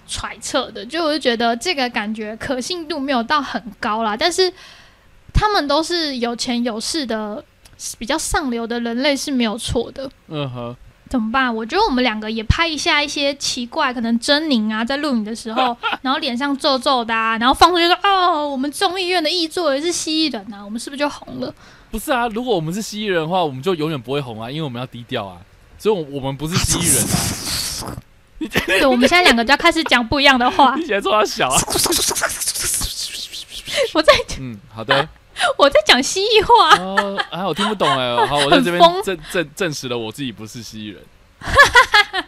[0.05, 4.51] 揣测的，就我就觉得这个感觉可信度没有到很高啦，但是
[5.33, 7.43] 他们都是有钱有势的，
[7.97, 10.09] 比较上流的人类是没有错的。
[10.27, 10.75] 嗯哼，
[11.09, 11.53] 怎么办？
[11.53, 21.53] 我觉得我们两个也拍一下一些奇怪，可能狰狞啊，在录影的时候， 然后脸上皱皱的啊，然后放出去说哦，我们众议院的议座也是蜥蜴人啊，我们是不是就红了？
[21.91, 25.37] 不是啊，如果我们是蜥蜴人的话，我们就永远不会红啊，因为我们要低调啊，
[25.77, 27.03] 所以，我我们不是蜥蜴人
[27.93, 27.97] 啊。
[28.65, 30.85] 对，我们现在两个就要开始讲不一样的话 你。
[30.85, 31.61] 起来说他小啊？
[33.93, 35.07] 我在嗯，好的。
[35.57, 38.15] 我在讲蜥蜴话，哦，啊，我听不懂哎。
[38.27, 41.03] 好，我在这边证证证实了我自己不是蜥蜴人。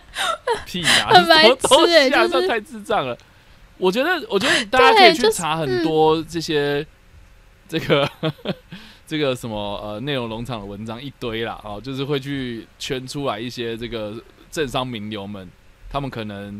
[0.66, 3.18] 屁呀、很白什么东痴欸西啊，就是这太智障了。
[3.78, 6.86] 我觉得，我觉得大家可以去查很多这些、
[7.70, 8.10] 这个
[9.06, 14.14] 这个什么呃内容农场的文章一堆啦，哦，就是会去圈出来一些这个
[14.50, 15.50] 政商名流们，
[15.90, 16.60] 他们可能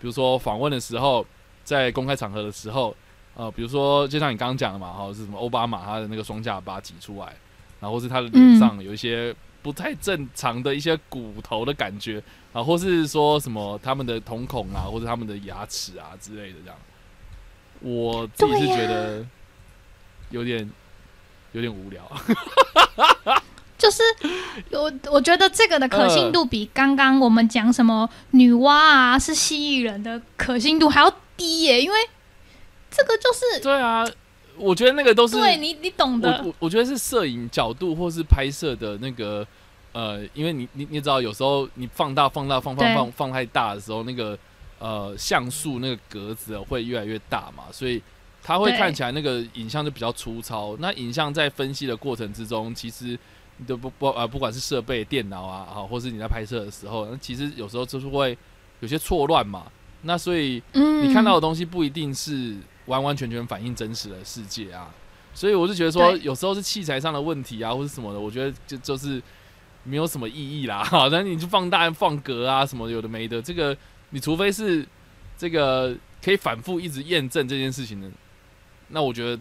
[0.00, 1.26] 比如说访问的时候，
[1.64, 2.96] 在公开场合的时候，
[3.36, 7.26] 呃，比如说就像你刚刚讲的嘛，哈、是什么奥巴马他的那个双下巴挤出来，
[7.80, 12.22] 然后或是他的脸上有一些不太正常的一些骨头的感觉，
[12.52, 16.76] 啊，或是说什么他们的瞳孔啊，或者他们的牙齿啊之类的这样，
[17.80, 19.26] 我自己是觉得
[20.30, 20.70] 有点
[21.52, 22.02] 有点无聊。
[23.76, 24.02] 就是
[24.70, 31.96] 我我觉得这个的可信度比刚刚我们讲什么女娲啊是蜥蜴人的可信度还要低耶，因为
[32.96, 34.04] 这个就是对啊，
[34.56, 39.46] 我觉得那个都是对你你懂的，我我觉得是摄影角度或是拍摄的那个
[39.92, 44.38] 呃，因为你你你知道，有时候你放大放大放放放放太大的时候，那个
[44.78, 48.02] 呃像素那个格子哦会越来越大嘛，所以
[48.42, 50.76] 它会看起来那个影像就比较粗糙。
[50.78, 53.18] 那影像在分析的过程之中，其实
[53.56, 58.36] 你的不不呃不管是设备、电脑啊，啊，或是你在拍摄的时候，那其实有时候就是会
[58.80, 59.64] 有些错乱嘛。
[60.02, 62.54] 那所以嗯你看到的东西不一定是
[62.86, 64.92] 完完全全反映真实的世界啊，
[65.34, 69.22] 所以我就觉得说，有时候是器材上的问题啊，或者什么的，我觉得就就是
[69.84, 70.82] 没有什么意义啦。
[70.90, 73.76] 好，但你就放大放格啊，什么有的没的，这个
[74.10, 74.86] 你除非是
[75.36, 75.94] 这个
[76.24, 78.08] 可以反复一直验证这件事情的，
[78.88, 79.40] 那我觉得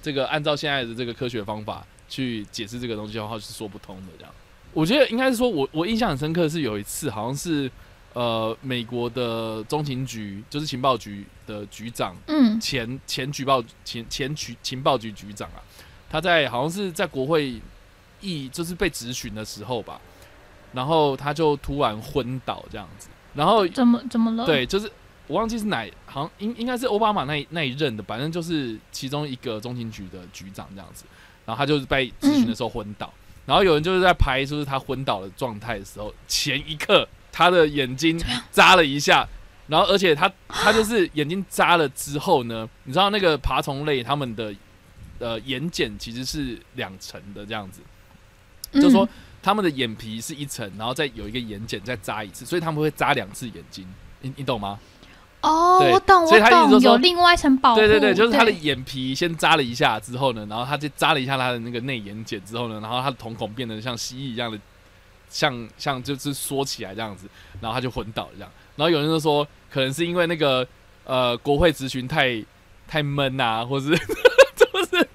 [0.00, 4.12] 这个按照现在的这个科学方法去解释这个东西的话是说不通的。
[4.16, 4.32] 这样，
[4.72, 7.70] 我觉得应该是说我我印象很深刻是有一次好像是
[8.16, 15.60] 呃美国的中情局就是情报局的局长嗯前前举报前前局情报局局长啊，
[16.08, 17.60] 他在好像是在国会
[18.22, 20.00] 议就是被质询的时候吧，
[20.72, 24.46] 然后他就突然昏倒这样子，然后怎么怎么了？
[24.46, 24.90] 对，就是
[25.26, 31.04] 我忘记是哪，好像应应该是奥巴马那一那一任的，反正就是其中一个中情局的局长这样子，
[31.44, 33.12] 然后他就是被质询的时候昏倒，
[33.44, 38.18] 然后有人就是在拍就是他昏倒的状态的时候，前一刻他的眼睛
[38.50, 39.28] 扎了一下。
[39.68, 44.54] 然后，而且他他就是眼睛扎了之后呢，你知道那个爬虫类他们的
[45.18, 47.80] 呃眼睑其实是两层的这样子，
[48.70, 49.08] 嗯，就说
[49.42, 53.84] 他们的眼皮是一层，然后再有一个眼睑再扎一次，所以他们会扎两次眼睛，
[54.20, 54.78] 你你懂吗？
[55.40, 64.56] 哦，对我懂所以他意思我懂，就是说有另外一层保护，对对对，就是他的眼皮先扎了一下之后呢，然后他就扎了一下他的那个内眼睑之后呢，然后他的瞳孔变得像蜥蜴一样的，
[65.28, 67.28] 像像就是缩起来这样子，
[67.60, 68.50] 然后他就昏倒了这样。
[68.76, 70.66] 然后有人就说，可能是因为那个
[71.04, 72.44] 呃国会咨询太
[72.86, 73.90] 太闷啊，或是
[74.54, 75.08] 就是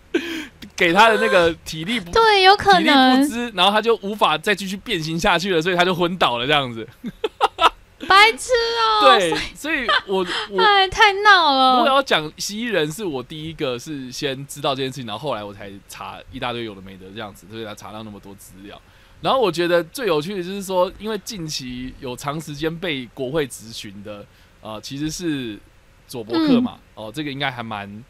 [0.76, 6.88] 给他的那个体力不对，有可能支，然后他就无法再继续变形下去了，所以他就昏倒了这样子。
[8.08, 8.50] 白痴
[8.82, 18.82] 哦，对，所以我 我哎，太闹如果，要讲蜥蜴人，是我第一个是先知道这件事情，然后后来我才查一大堆有的没的这样子，所以才查到那么多资料。
[19.22, 24.26] 然后我觉得最有趣的就是说，因为近期有长时间被国会质询的
[24.62, 25.60] 呃，其实是
[26.08, 28.04] 佐伯克嘛，哦，这个应该还蛮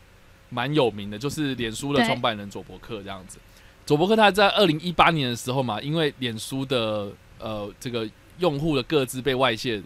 [0.50, 3.38] 蛮有名的，就是脸书的创办人佐伯克这样子。
[3.86, 9.82] 佐伯克他在二零一八年的时候嘛，因为脸书的呃这个用户的各自被外泄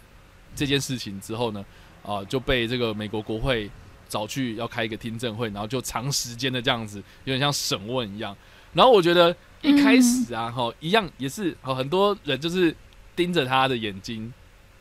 [0.56, 1.66] 这件事情之后呢，
[2.04, 3.70] 啊，就被这个美国国会
[4.08, 8.36] 找去要开一个听证会，然后就长时间的这样子，有点像审问一样。
[8.74, 9.36] 然后我觉得
[9.66, 12.76] 一开始啊，哈，一样也是很多人就是
[13.16, 14.32] 盯着他的眼睛，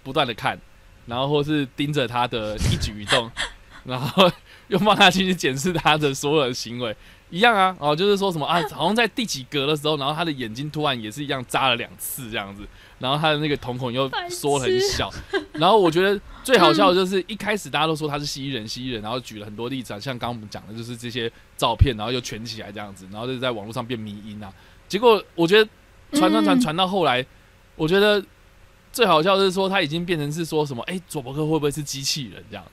[0.02, 0.58] 不断的看，
[1.06, 3.30] 然后或是盯着他的一举一动，
[3.84, 4.30] 然后
[4.68, 6.94] 又放下去检视他的所有的行为。
[7.30, 12.62] 一样啊，哦，就是说什么啊，好像在第几格的时候，然后他的眼睛突然也是一样扎了两次这样子，
[13.00, 15.10] 然后他的那个瞳孔又缩很小，
[15.54, 24.52] 然后我觉得最好笑的就是一开始大家都说他是蜥蜴人，蜥蜴人，然后举了很多例子啊，像刚刚我们讲的就是这些照片，然后又圈起来这样子，然后就在网络上变迷音啊，
[24.94, 25.68] 结果我觉得
[26.12, 27.26] 传传传传到后来，
[27.74, 28.24] 我觉得
[28.92, 32.64] 最好笑的是说他已经变成是说什么，哎，佐伯克会不会是机器人这样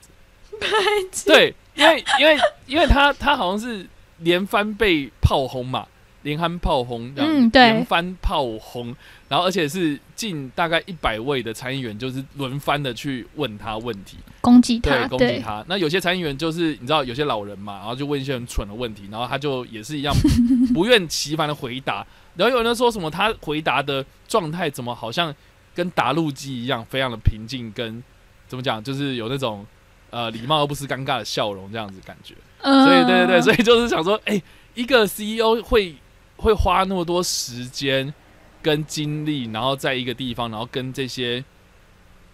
[1.10, 1.26] 子？
[1.26, 3.84] 对，因为因为因为他他好像是。
[4.18, 5.84] 连番被炮轰嘛，
[6.22, 8.94] 连番炮轰，嗯，对，连番炮轰，
[9.28, 15.64] 然后而且是近大概一百位的参议员，就是轮番的去问他问题，攻击他，对，攻击他。
[15.68, 20.14] 那有些参议员就是你知道，有些老人嘛，然后就问一些很蠢的问题，然后他就也是一样
[20.72, 22.06] 不厌其烦的回答。
[22.36, 25.34] 然后有人说什么，他回答的状态怎么好像
[25.74, 28.02] 跟打路机一样，非常的平静，跟
[28.48, 29.66] 怎么讲，就是有那种
[30.10, 32.34] 呃礼貌而不失尴尬的笑容这样子感觉。
[32.62, 34.40] 所以，对对对，所以就是想说，哎，
[34.74, 35.96] 一个 CEO 会
[36.42, 38.12] 会花那么多时间
[38.60, 41.42] 跟精力，然后在一个地方，然后跟这些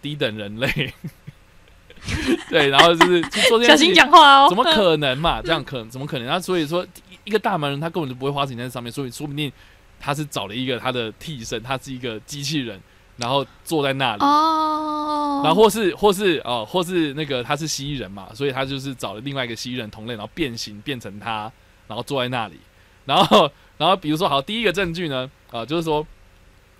[0.01, 0.93] 低等人类，
[2.49, 5.41] 对，然后就是做小心讲话哦，怎么可能嘛？
[5.41, 6.27] 这样可能怎么可能？
[6.27, 6.85] 那所以说，
[7.23, 9.51] 一个大忙人他根本就不会花时间在上面，所以说不定
[9.99, 12.79] 他是找了一个他的替身，他是一个机器人。
[13.19, 21.51] 然后坐在那里，哦，然后或是或是哦，或是那个他是蜥蜴人嘛，所以他就是找了另外一个蜥蜴人同类，然后变形变成他，
[21.85, 22.57] 然后坐在那里，
[23.03, 26.05] 然后然后比如说好，第一个证据呢，啊，就是说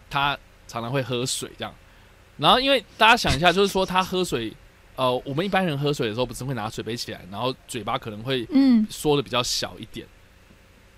[0.09, 1.73] 他常常会喝水这样，
[2.37, 4.53] 然后因为大家想一下，就是说他喝水，
[4.97, 10.05] 呃，我们一般人喝水的时候不是会拿水杯起来，然后嘴巴可能会嗯缩的比较小一点，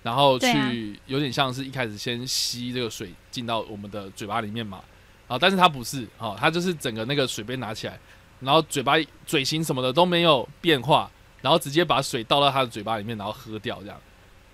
[0.01, 4.81] 然后去有点像是一开始先吸这个水进到我们的嘴巴里面嘛。
[5.27, 7.97] 啊，但是他不是，哦，他就是整个那个水杯拿起来，
[8.41, 11.09] 然后嘴巴嘴型什么的都没有变化，
[11.41, 13.97] 然后直接把水倒到他的嘴巴里面，然后喝掉这样。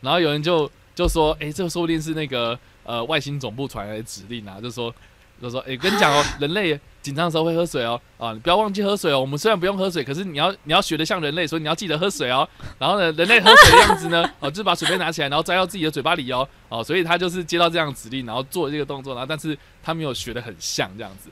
[0.01, 4.93] 然后有人就就说，哎，这个说不定是那个呃外星总部传来的指令啊，就说
[5.39, 6.79] 就说，哎，跟你讲哦， 人类。
[6.99, 9.21] 紧张的时候会喝水哦，啊，你不要忘记喝水哦。
[9.21, 12.45] 我们虽然不用喝水，可是你要你要学的像人类，所以你要记得喝水哦。
[12.77, 21.29] 然后呢，人类喝水的样子呢， 哦，就是把水杯拿起来，然后摘到自己的嘴巴里哦，哦，所以他就是接到这样指令，然后做这个动作，然后但是他没有学的很像这样子。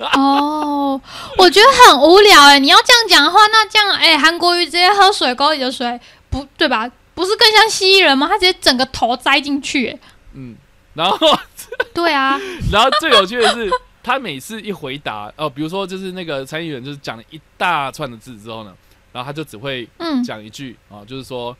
[0.00, 1.00] 哦，
[1.38, 2.58] 我觉得很无聊哎。
[2.58, 6.90] 你要这样讲的话，那这样哎，韩国瑜直接喝水沟里的水，不对吧？
[7.16, 8.28] 不是更像蜥蜴人吗？
[8.28, 9.98] 他直接整个头栽进去。
[10.34, 10.54] 嗯，
[10.94, 11.18] 然后
[11.92, 12.38] 对啊，
[12.70, 13.68] 然后最有趣的是。
[14.02, 18.72] 他每次一回答哦，比如说就是那个参议员就是讲了一大串的字之后呢，
[19.12, 19.88] 然后他就只会
[20.24, 21.56] 讲一句啊，就是说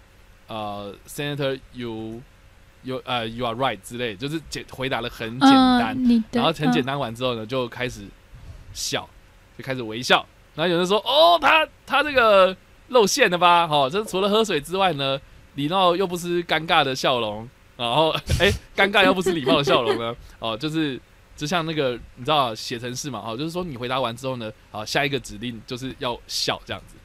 [0.47, 2.23] 呃，Senator you
[2.85, 8.03] you 呃 you are right 之类，就是简回答的很简单，然后很简单完之后呢，就开始
[8.73, 9.09] 笑，
[9.59, 12.57] 就开始微笑，然后有人说哦，他他这个
[12.91, 13.67] 露馅了吧？
[13.69, 15.21] 哦，这除了喝水之外呢，
[15.57, 20.15] 礼貌又不失尴尬的笑容，然后 哎，尴尬又不失礼貌的笑容呢？
[20.39, 21.01] 哦，就是。
[21.37, 23.23] 就像那个你知道写程式嘛？
[23.23, 26.97] 哦，就是说你回答完之后呢，啊，下一个指令就是要笑这样子。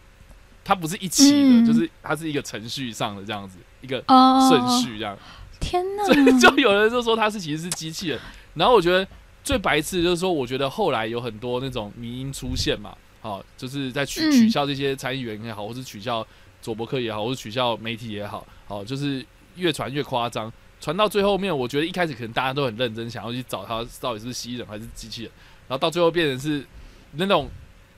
[0.64, 4.02] 它不是一起的，就是它是一个程序上的这样子一个
[4.48, 5.18] 顺序这样。
[5.60, 6.08] 天哪！
[6.40, 8.18] 就有人就说它是其实是机器人。
[8.54, 9.06] 然后我觉得
[9.44, 16.26] 最白痴就是说，我觉得后来有很多那种迷音出现嘛，好，就是在取取笑这些参议员也好，或是取笑
[16.62, 20.52] 佐伯克也好，或是取笑媒体也好，好，就是越传越夸张。
[20.80, 25.32] 传到最后面，我觉得一开始可能大家都很认真，想要去找他到底是蜥蜴人还是机器人，
[25.68, 26.66] 然后到最后变成是
[27.14, 27.50] 那种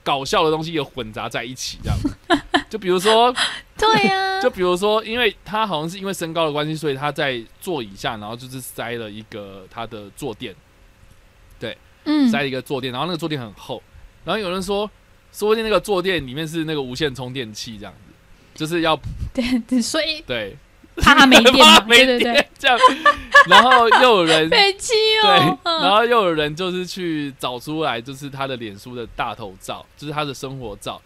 [0.03, 1.97] 搞笑的东西也混杂在一起，这样。
[2.70, 3.34] 就比如说，
[3.78, 10.53] 对呀， 就比如说，因为他好像是因为身高的关系，所以他在座椅下，然后就是塞了一个他的坐垫，
[11.59, 13.82] 对，嗯，塞了一个坐垫，然后那个坐垫很厚，
[14.26, 14.89] 然后有人说，
[15.32, 18.03] 说不定那个坐垫里面是那个无线充电器，这样子，
[18.56, 18.99] 就是要
[19.34, 20.56] 对，所以对。
[20.97, 21.54] 怕他没电，
[21.89, 22.78] 对对对，这样，
[23.47, 24.93] 然后又有人 被气
[25.24, 31.01] 哦，对，然后又有人就是去找出来，就是他的脸书的大头照，就是他的生活照，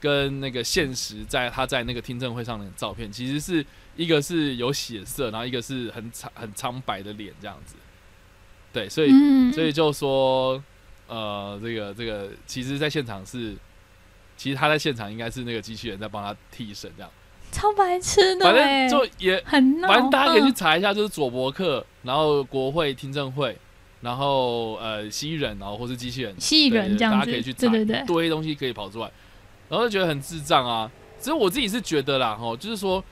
[0.00, 7.74] 跟那个现实在他在那个听证会上的照片，其实是一个是有血色，然后一个是很苍很苍白的脸这样子，
[8.72, 9.10] 对，所以
[9.52, 10.62] 所以就说，
[11.08, 13.56] 呃，这个这个，其实在现场是
[14.42, 17.08] 其实他在现场应该是那个机器人在帮他替身这样。
[17.52, 19.86] 超白痴的，反正就也很闹。
[19.86, 23.56] 反正大家可以去查一下，就是佐伯克，然后国会听证会，
[24.00, 29.08] 然后呃蜥蜴人，然后或是机器人，蜥蜴人这样子，大家可以去查，对对对，一堆东西可以跑出来，
[29.68, 30.90] 然后就觉得很智障啊。
[31.20, 33.04] 只是我自己是觉得啦，哈，就是说，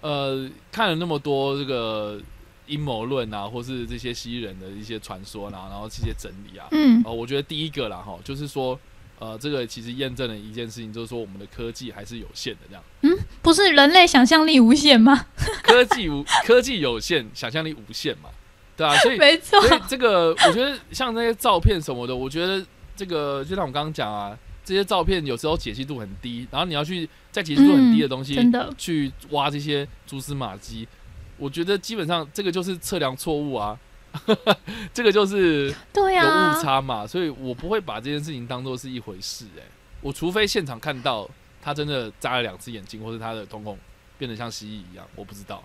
[0.00, 2.20] 呃，看了那么多这个
[2.66, 8.76] 阴谋论啊，或是这些蜥蜴人的一些传说啊，然后这些整理啊，嗯，哦，我觉得第一个啦，哈，就是说。
[9.20, 12.82] 呃，这个其实验证了一件事情，就是说我们的科技还是有限的，这样。
[13.02, 13.10] 嗯，
[13.42, 15.26] 不是人类想象力无限吗？
[15.62, 18.30] 科技无科技有限，想象力无限嘛，
[18.74, 19.60] 对啊，所以没错。
[19.60, 22.64] 所以这个我觉得像那些照片什么的，我觉得
[22.96, 30.88] 这个就像我刚刚讲啊，这些照片有时候解析度很低，然后你要去在解析度很低的东西真的去挖这些蛛丝马迹，
[31.36, 33.78] 我觉得基本上这个就是测量错误啊。
[34.92, 39.46] 这个就是有误差嘛，所以我不会把这件事情当做是一回事。
[39.56, 39.62] 哎，
[40.00, 41.28] 我除非现场看到
[41.62, 43.78] 他真的扎了两只眼睛，或者他的瞳孔
[44.18, 45.62] 变得像蜥蜴一样，我不知道，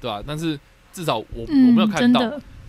[0.00, 0.22] 对吧？
[0.26, 0.58] 但是
[0.92, 2.20] 至少我我没有看到，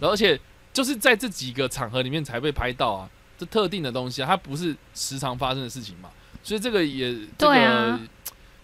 [0.02, 0.40] 而且
[0.74, 6.10] 就是在这几个场合里面才被拍到啊，这特定的东西啊，它不是时常发生的事情嘛，
[6.44, 8.00] 所以这个也这个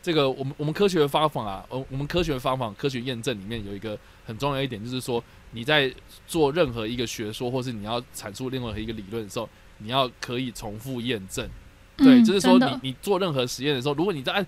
[0.01, 5.23] 这个我们我们科学的方法啊，我我们科学的方法科学验证里面有一个很重要一点，就是说。
[5.51, 5.91] 你在
[6.27, 11.49] 做任何一个学说，或是你要阐述另外一个理论的时候，你要可以重复验证。
[11.97, 14.45] 对，就是说你你做任何实验的时候，如果你在按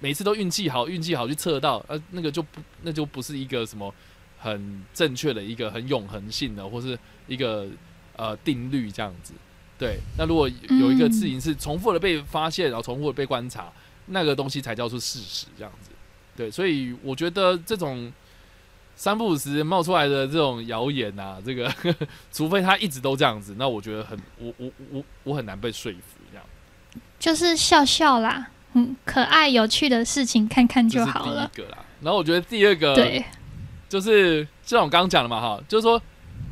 [0.00, 3.94] 每次都运气好，运气好去测到，呃，那个就不那就不是一个什么
[4.38, 6.98] 很正确的一个很永恒性的，或是
[7.28, 7.68] 一个
[8.16, 9.32] 呃定律这样子。
[9.78, 13.72] 对，那如果有一个事情是重复的被发现，然后重复的被观察，
[14.06, 15.90] 那个东西才叫做事实这样子。
[16.36, 18.12] 对，所以我觉得这种。
[19.00, 21.72] 三不五时冒出来的这种谣言啊，这个
[22.30, 26.44] 除非他一直都这样子，那我觉得很我我我我很难被说服这样。
[27.18, 31.50] 就是笑笑啦，嗯，可爱有趣的事情看看就好了。
[31.54, 33.24] 第一个啦，然后我觉得第二个对，
[33.88, 35.98] 就是就像我刚刚讲的嘛哈，就是说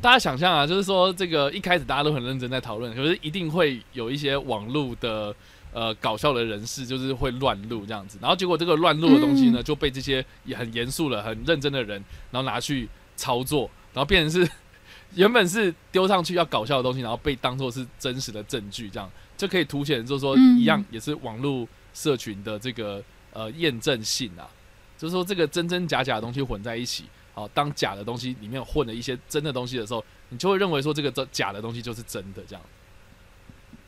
[0.01, 5.37] 大家想象啊，就是说这个一开始大家都很认真在讨论，可是一定会有一些网络的。
[5.73, 14.51] 呃，搞笑的人士就是会乱录这样子，然后结果这个乱录的东西呢，就被这些也很严肃的、很认真的人，然后拿去操作，然后变成是
[15.15, 23.03] 原本是丢上去要搞笑的东西，然后被当做是真实的证据，这样就可以凸显，就是说一样也是网络社群的这个
[23.33, 24.49] 呃验证性啊，
[24.97, 27.05] 就是说这个真真假假的东西混在一起，
[27.35, 32.63] 好，当假的东西里面混了一些真的东西的时候，你就会认为说这个真假的东西就是真的这样。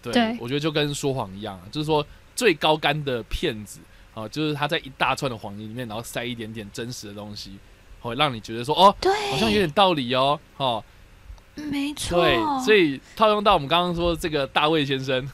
[0.02, 3.80] 对，我觉得就跟说谎一样啊，就是说最高干的骗子
[4.14, 7.58] 啊，就是他在一大串的谎言里面，然后塞一点点真实的东西，
[8.00, 10.82] 会让你觉得说哦，对，好像有点道理哦，哈，
[11.54, 15.28] 没错，对，所以套用到我们刚刚说这个大卫先生，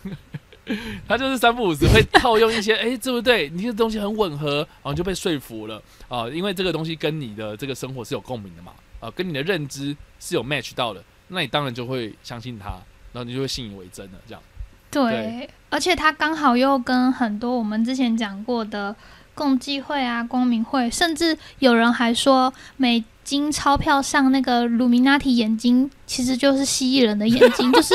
[1.06, 3.48] 他就是三不五时会套用一些， 哎，对不对？
[3.50, 12.70] 你这东西很吻合，然后就被说服了啊，因为这个东西跟你的这个生活是有共鸣的嘛，啊，跟你的认知是有 match 到的，那你当然就会相信他，
[13.12, 14.42] 然后你就会信以为真了，这样。
[15.04, 18.96] 对，而且他刚好又跟很多我们之前讲过的
[19.34, 27.94] 共济会啊、光明会，甚至有人还说美金钞票上那个鲁米纳提眼睛其实就是蜥蜴人的眼睛， 就是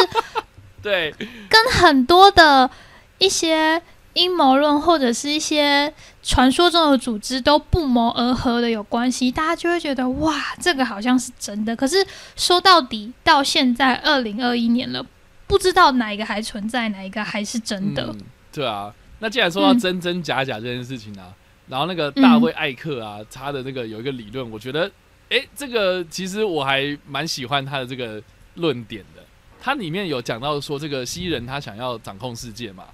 [0.83, 1.11] 对，
[1.49, 2.69] 跟很多的
[3.17, 3.81] 一些
[4.13, 5.91] 阴谋论或者是一些
[6.21, 11.75] 传说中的组织都不谋而合的有关系，大家就会觉得哇，这个好像是真的。
[11.75, 15.03] 可是说到底，到现在二零二一年了。
[15.51, 18.15] 不知道哪一个还存在，哪一个还是真的？
[18.53, 21.33] 对啊，那既然说到真真假假这件事情啊，
[21.67, 24.89] 然后那个大卫艾克啊，他的那个有一个理论，我觉得，
[25.29, 28.23] 哎，这个其实我还蛮喜欢他的这个
[28.55, 29.21] 论点的。
[29.59, 32.85] 他里面有讲到说，这个蜥蜴人他想要掌控世界嘛，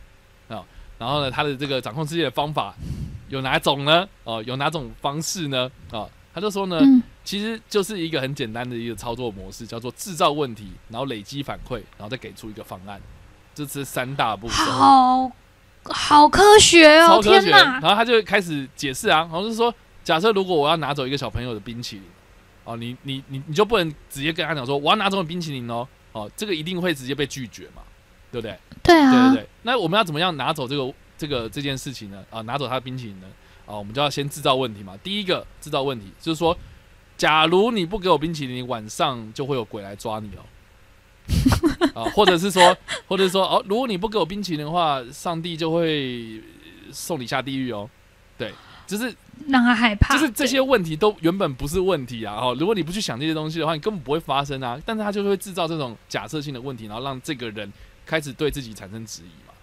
[0.50, 0.66] 啊，
[0.98, 2.76] 然后呢，他的这个掌控世界的方法
[3.30, 4.08] 有哪种呢？
[4.24, 5.72] 哦，有哪种方式呢？
[5.92, 6.10] 啊？
[6.34, 6.80] 他就说呢，
[7.28, 13.02] 其实就是一个很简单的一个操作模式，叫做制造问题，然后累积反馈，然后再给出一个方案，
[13.54, 14.54] 这是三大步骤。
[14.54, 15.30] 好
[15.84, 17.82] 好科学哦，天哪！
[17.82, 19.74] 然后他就开始解释啊，然后是说，
[20.06, 22.06] 假设如果我要拿走一个小朋友的冰淇淋，
[22.64, 27.82] 哦，你你你你就不能直接跟他讲说我要拿走冰淇淋哦，哦，这个一定会直接被拒绝嘛，
[28.32, 28.58] 对不对？
[28.82, 29.50] 对啊，对对对。
[29.64, 32.24] 那我们要怎么样拿走这个这个这件事情呢？
[32.30, 33.28] 啊，拿走他的冰淇淋呢？
[33.66, 34.96] 啊，我们就要先制造问题嘛。
[35.04, 36.58] 第一个制造问题就是说，
[37.18, 40.46] 假如你不给我冰淇淋，晚上就会有鬼来抓你哦。
[41.94, 46.42] 啊，或者是说，或者是说，哦，如果你不给我冰淇淋的话，上帝就会
[46.92, 47.90] 送你下地狱哦。
[48.38, 48.54] 对，
[48.86, 49.14] 就是
[49.48, 50.14] 让他害怕。
[50.14, 52.36] 就是这些问题都原本不是问题啊。
[52.36, 54.80] 哦，如果你不去想这些东西的话，你根本不会发生啊。
[54.86, 57.70] 但是他就会制造这种假设性的问题，然后让这个人
[58.06, 59.54] 开始对自己产生质疑嘛。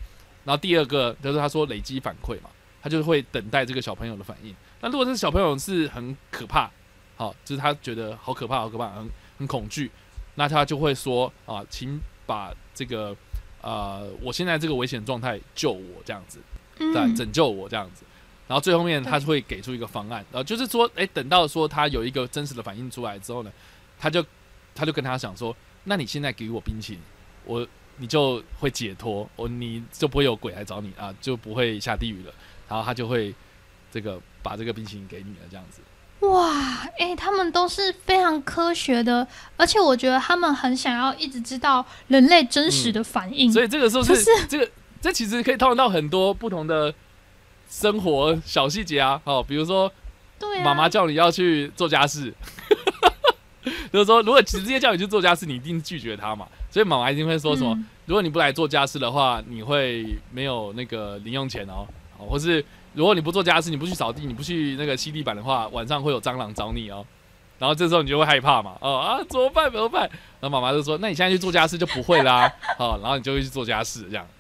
[0.45, 2.51] 然后第二个就是他说累积反馈嘛，
[2.83, 4.55] 他就会等待这个小朋友的反应。
[4.83, 6.71] 那如果这小朋友是很可怕，
[7.17, 9.91] 好，就是他觉得好可怕，好可怕，很很恐惧，
[10.35, 13.17] 那他就会说啊，请把这个
[13.63, 16.39] 呃，我现在这个危险状态救我这样子，
[16.77, 18.05] 对，嗯，拯救我这样子。
[18.47, 23.51] 然后最后面他会给出一个方案，然后就是说，哎，等到说他有一个真实的反应出来之后呢，
[23.99, 24.25] 他就
[24.75, 27.03] 他就跟他讲说，那你现在给我冰淇淋，
[27.47, 32.35] 我你就会解脱，我你就不会有鬼来找你啊，就不会下地狱了。
[32.69, 33.35] 然后他就会
[33.91, 35.81] 这个把这个冰淇淋给你了，这样子。
[36.31, 43.51] 哇，哎、他们都是非常科学的，而且我觉得他们很想要一直知道人类真实的反应。
[43.51, 44.71] 嗯所以这个时候是是这个
[45.01, 46.93] 这其实可以套用到很多不同的
[47.69, 49.91] 生活小细节啊，哦，比如说
[50.39, 52.33] 对啊，妈妈叫你要去做家事，
[53.93, 56.47] 就是说，如果直接叫你去做家事，你一定拒绝他嘛。
[56.71, 61.87] 所以妈妈一定会说什么：嗯如果你不来做家事的话，你会没有那个零用钱哦，
[62.19, 62.63] 哦，或是
[62.95, 67.05] 如果你不做家事，你不去扫地，你不去那个吸地板的话，晚上会有蟑螂找你哦。
[67.59, 69.71] 然后这时候你就会害怕嘛，哦啊，怎么办？
[69.71, 70.03] 怎么办？
[70.41, 72.51] 然后妈妈就说：“那你现在去做家事就不会啦。
[72.79, 74.27] ”哦，然后你就会去做家事，这样。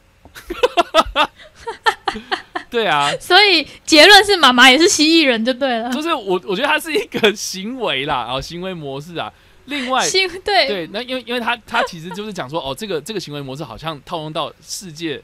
[2.70, 5.92] 对啊，所以结论是妈妈也是蜥蜴人就对了。
[5.92, 9.32] 就是我我觉得它是一个行为啦，然后行为模式啊。
[9.66, 15.22] 另外， 蜥对对，那因为因为他他其实就是讲说，哦，这个这个行为模式好像套用到世界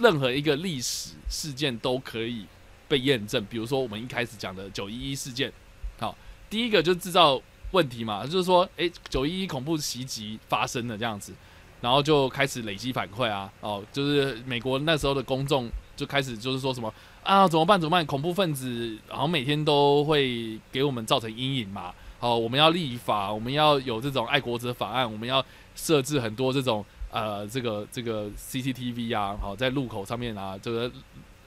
[0.00, 2.44] 任何一个历史事件都可以
[2.86, 3.44] 被验证。
[3.46, 5.52] 比如说我们一开始讲的九一一事件，
[5.98, 6.16] 好，
[6.50, 7.40] 第一个就制造
[7.72, 11.32] 问题嘛，就是说，诶，九一一恐怖袭击发生了这样子，
[11.80, 17.80] 然后就开始累积反馈啊，哦，就是美国那时候的公众就开始就是说什么啊，怎么办？
[17.80, 18.04] 怎么办？
[18.06, 21.94] 恐怖分子好像每天都会给我们造成阴影嘛。
[22.20, 25.44] 好，我们要立法，我们要有这种爱国者法案，我们要
[25.76, 30.90] 设置很多这种呃，这个这个 CCTV 啊，好，在路口上面啊，这个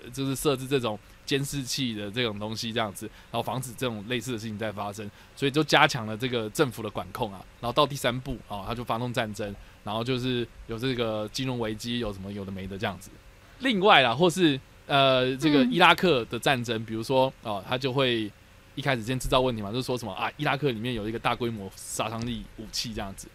[0.04, 7.46] 呃就是设置这种监视器的这种东西，这样子，然后防止这种类似的事情再发生，所以就加强了这个政府的管控啊。
[7.60, 13.12] 然后到第三步啊，他就发动战争，然后就是有这个金融危机，有什么有的没的这样子。
[13.60, 18.30] 另外啦，或是呃，这个嗯伊拉克的战争，比如说哦，他就会
[18.74, 23.28] 一开始先制造问题嘛，就是说什么啊，伊拉克里面有一个大规模杀伤力武器这样子。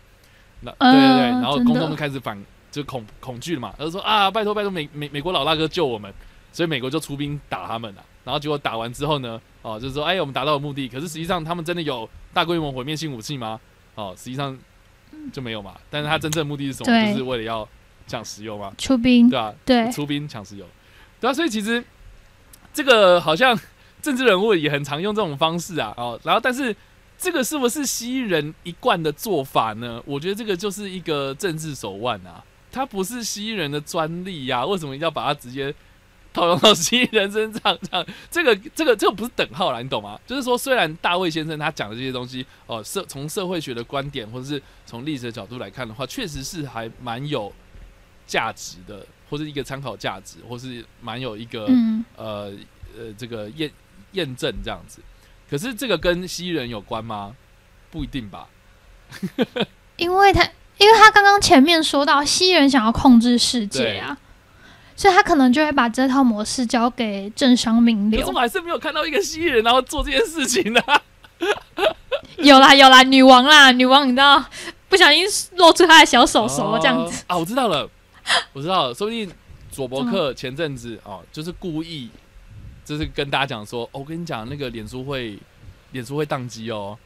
[0.79, 2.37] 那对对对，嗯然后公众就开始反，
[2.71, 6.13] 就恐恐惧了嘛，他就说啊，拜托拜托美美美国老大哥救我们，
[6.53, 8.05] 所以美国就出兵打他们了。
[8.25, 13.61] 然后结果打完之后呢，哦，就是说哎，我们达到了目的，可是实际上他们真的有大规模毁灭性武器吗？
[13.95, 14.59] 哦，实际上
[15.33, 15.75] 就没有嘛。
[15.89, 17.13] 但是他真正的目的是什么？
[17.13, 17.67] 就是为了要
[18.09, 20.67] 抢石油嘛，出兵对吧、对出兵抢石油，
[21.21, 21.83] 对啊，所以其实
[22.75, 23.57] 这个好像
[24.03, 26.75] 政治人物也很常用这种方式啊，哦，然后但是
[27.19, 30.03] 这个是不是蜥蜴人一贯的做法呢？
[30.05, 35.75] 我觉得这个就是一个政治手腕啊，它不是蜥蜴人的专利呀、为什么一定要把它直接
[36.33, 37.77] 套用到蜥蜴人身上？
[37.83, 40.21] 这样，这个这个这个不是等号啦，你懂吗？
[40.27, 47.51] 就是说，虽然大卫先生他讲的这些东西，哦、社从社会学的观点或者是从历史的角度来看的话，确实是还蛮有
[48.27, 52.53] 价值的，或是一个参考价值，或是蛮有一个、嗯，呃
[52.99, 53.71] 呃这个验
[54.13, 55.01] 验证这样子。
[55.51, 57.35] 可是这个跟蜥蜴人有关吗？
[57.91, 58.49] 不一定吧。
[59.97, 60.43] 因为他
[60.79, 64.19] 因为他刚刚前面说到蜥蜴人想要控制世界啊，
[64.97, 68.41] 所以他可能就会把这套模式交给政商名流可是我。
[68.41, 70.81] 还是没有看到一个蜥蜴人然后做这件事情呢、
[72.39, 74.45] 有啦有啦，女王啦，女王你知道
[74.89, 75.25] 不小心
[75.57, 77.23] 露出她的小手手这样子。
[77.29, 77.37] 哦啊！
[77.39, 77.89] 我知道了，
[78.53, 79.31] 我知道了，说不定
[79.71, 82.11] 佐伯克前阵子哦，就是故意，
[82.87, 85.37] 就是跟大家讲说，哦，我跟你讲，那个脸书会，
[85.91, 86.97] 脸书会宕机哦，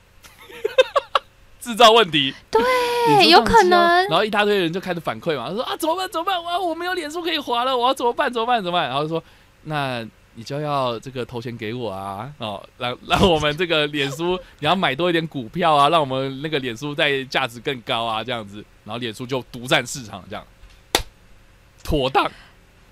[1.58, 2.34] 制造问题。
[2.50, 6.08] 对有可能然后一大堆人就开始反馈嘛，他说啊，怎么办？
[6.10, 6.44] 怎么办？
[6.44, 8.30] 哇，我没有脸书可以划了，我要怎么办？
[8.30, 8.62] 怎么办？
[8.62, 8.88] 怎么办？
[8.88, 9.24] 然后就说，
[9.62, 20.44] 那你就要这个投钱给我啊，哦，让让我们这个脸书，你要买多一点股票啊，让我们那个脸书在价值更高啊，这样子，然后脸书就独占市场，这样
[21.82, 22.30] 妥当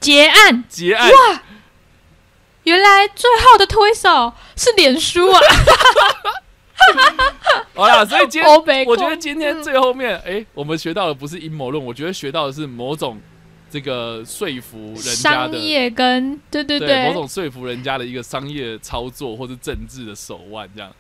[0.00, 1.10] 结案，结案。
[2.68, 5.40] 原来最后的推手是脸书啊！
[7.74, 13.18] 好啦，所以今天我觉得今天最后面，哎、我们学到的不是阴谋论，我觉得学到的是某种
[13.70, 15.58] 这个说服人家商的。
[15.58, 20.92] 业跟对对对，对某种说服人家的一个商业操作或是政治的手腕，这样。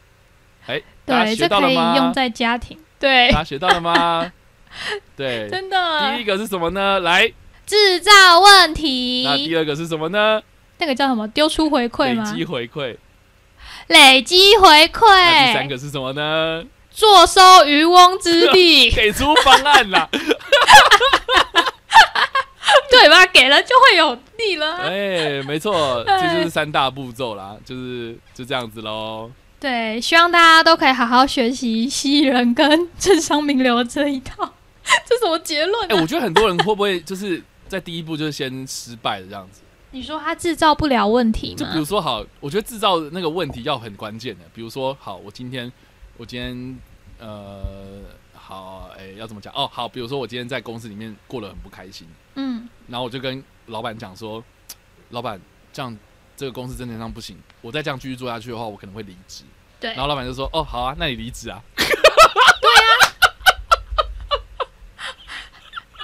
[0.66, 1.94] 哎、大家对，学到了吗？
[1.96, 2.78] 用在家庭。
[2.98, 4.32] 对大，家学到了吗？
[5.16, 7.00] 对，真的第一个是什么呢？
[7.00, 7.32] 来，
[7.66, 8.10] 制造
[8.40, 9.22] 问题。
[9.24, 10.42] 那第二个是什么呢？
[10.78, 11.26] 那个叫什么？
[11.28, 12.24] 丢出回馈吗？
[12.24, 12.96] 累积回馈。
[13.88, 16.64] 累积回那第三馈，个是什么呢？
[16.90, 18.90] 坐收渔翁之利。
[18.94, 20.08] 给出方案啦。
[22.90, 24.76] 对嘴巴给了就会有利了。
[24.78, 29.30] 哎，没错，这就是三大步骤啦，就是就这样子喽。
[29.60, 34.52] 对，希望大家都可以好好学习蜥蜴人跟政商名流这一套。
[35.06, 35.88] 这什么结论？
[35.90, 39.60] 哎，我觉得很多人会不会就是在第一步就是先失败的这样子？
[39.90, 41.56] 你说他制造不了问题吗？
[41.56, 44.44] 就比如说，好，我觉得制造那个问题要很关键的。
[44.54, 45.72] 比如说，好，我今天，
[46.16, 46.78] 我今天，
[47.18, 47.62] 呃，
[48.34, 49.52] 好，哎，要怎么讲？
[49.54, 54.44] 哦，好，比如说我今天在公司里面过得很不开心，嗯，然后我就跟老板讲说，
[55.10, 55.40] 老板，
[55.72, 55.96] 这样
[56.36, 59.44] 这个公司真的上不行，我再这样继续做下去的话，我可能会离职。
[59.80, 61.62] 对，然后老板就说，哦，好啊，那你离职啊。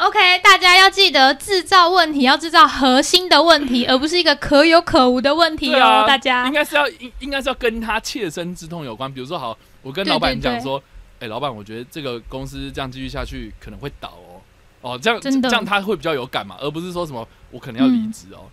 [0.01, 6.05] OK，大家要记得制造问题，要制造核心的问题，而不是一个可有可无的问题哦。
[6.07, 9.13] 大家应该是要应应该是要跟他切身之痛有关。
[9.13, 10.83] 比如说，好，我跟老板讲说，
[11.21, 14.43] 哎，老板，我觉得这个公司这样继续下去可能会倒哦。
[14.81, 18.51] 哦，这样这样他会比较有感嘛，而不是说什么我可能要离职哦。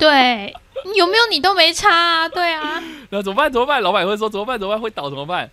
[0.00, 0.54] 对，
[0.96, 2.28] 有没有你都没差啊？
[2.28, 2.82] 对啊。
[3.10, 3.52] 那怎么办？
[3.52, 3.82] 怎么办？
[3.82, 4.58] 老板会说怎么办？
[4.58, 4.80] 怎么办？
[4.80, 5.50] 会倒怎么办？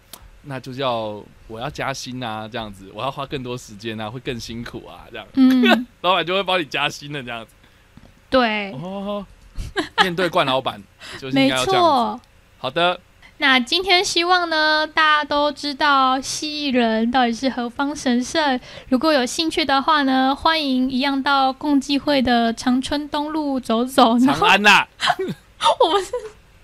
[0.48, 7.52] 那就叫我要加薪啊，这样子，我要花更多时间啊，会更辛苦啊，这样，嗯， 老板就会帮你加薪的这样子。
[8.30, 9.26] 对，哦，
[10.02, 10.82] 面对冠老板
[11.20, 12.24] 就是应该要这样子。
[12.60, 13.00] 好的，
[13.40, 18.60] 那今天希望呢，大家都知道蜥蜴人到底是何方神圣。
[18.90, 24.18] 如果有兴趣的话呢，欢迎一样到共济会的长春东路走走。
[24.18, 24.88] 长安呐，
[25.80, 26.12] 我们是。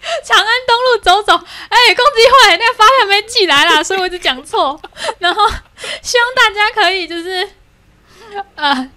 [0.24, 1.34] 长安东路走走，
[1.70, 4.80] 哎，公鸡会那个发票没寄来啦，所以我就讲错。
[5.20, 5.42] 然后
[6.02, 7.48] 希望大家可以就是，
[8.56, 8.90] 呃，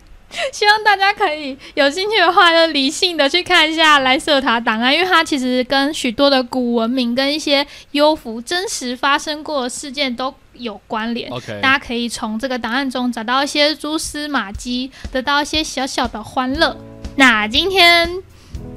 [0.53, 11.31] 希望大家可以有兴趣的话，就理性的去看一下莱瑟塔档案，因为它其实跟许多的古文明跟一些幽浮真实发生过的事件都有关联。
[11.31, 16.77] OK，大家可以从这个档案中找到一些蛛丝马迹，得到一些小小的欢乐。
[17.17, 18.23] 那今天。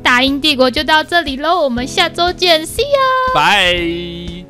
[0.10, 4.44] 大英帝国就到这里喽，我们下周见，See you，拜。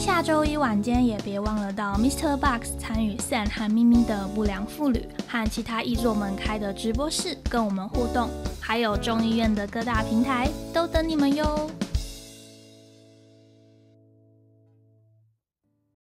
[0.00, 2.36] 下周一晚间也别忘了到 Mr.
[2.36, 8.28] Box 参与 San 和咪咪的不良妇女和其他译作们开的直播室，跟我们互动，
[8.60, 11.70] 还有众议院的各大平台都等你们哟。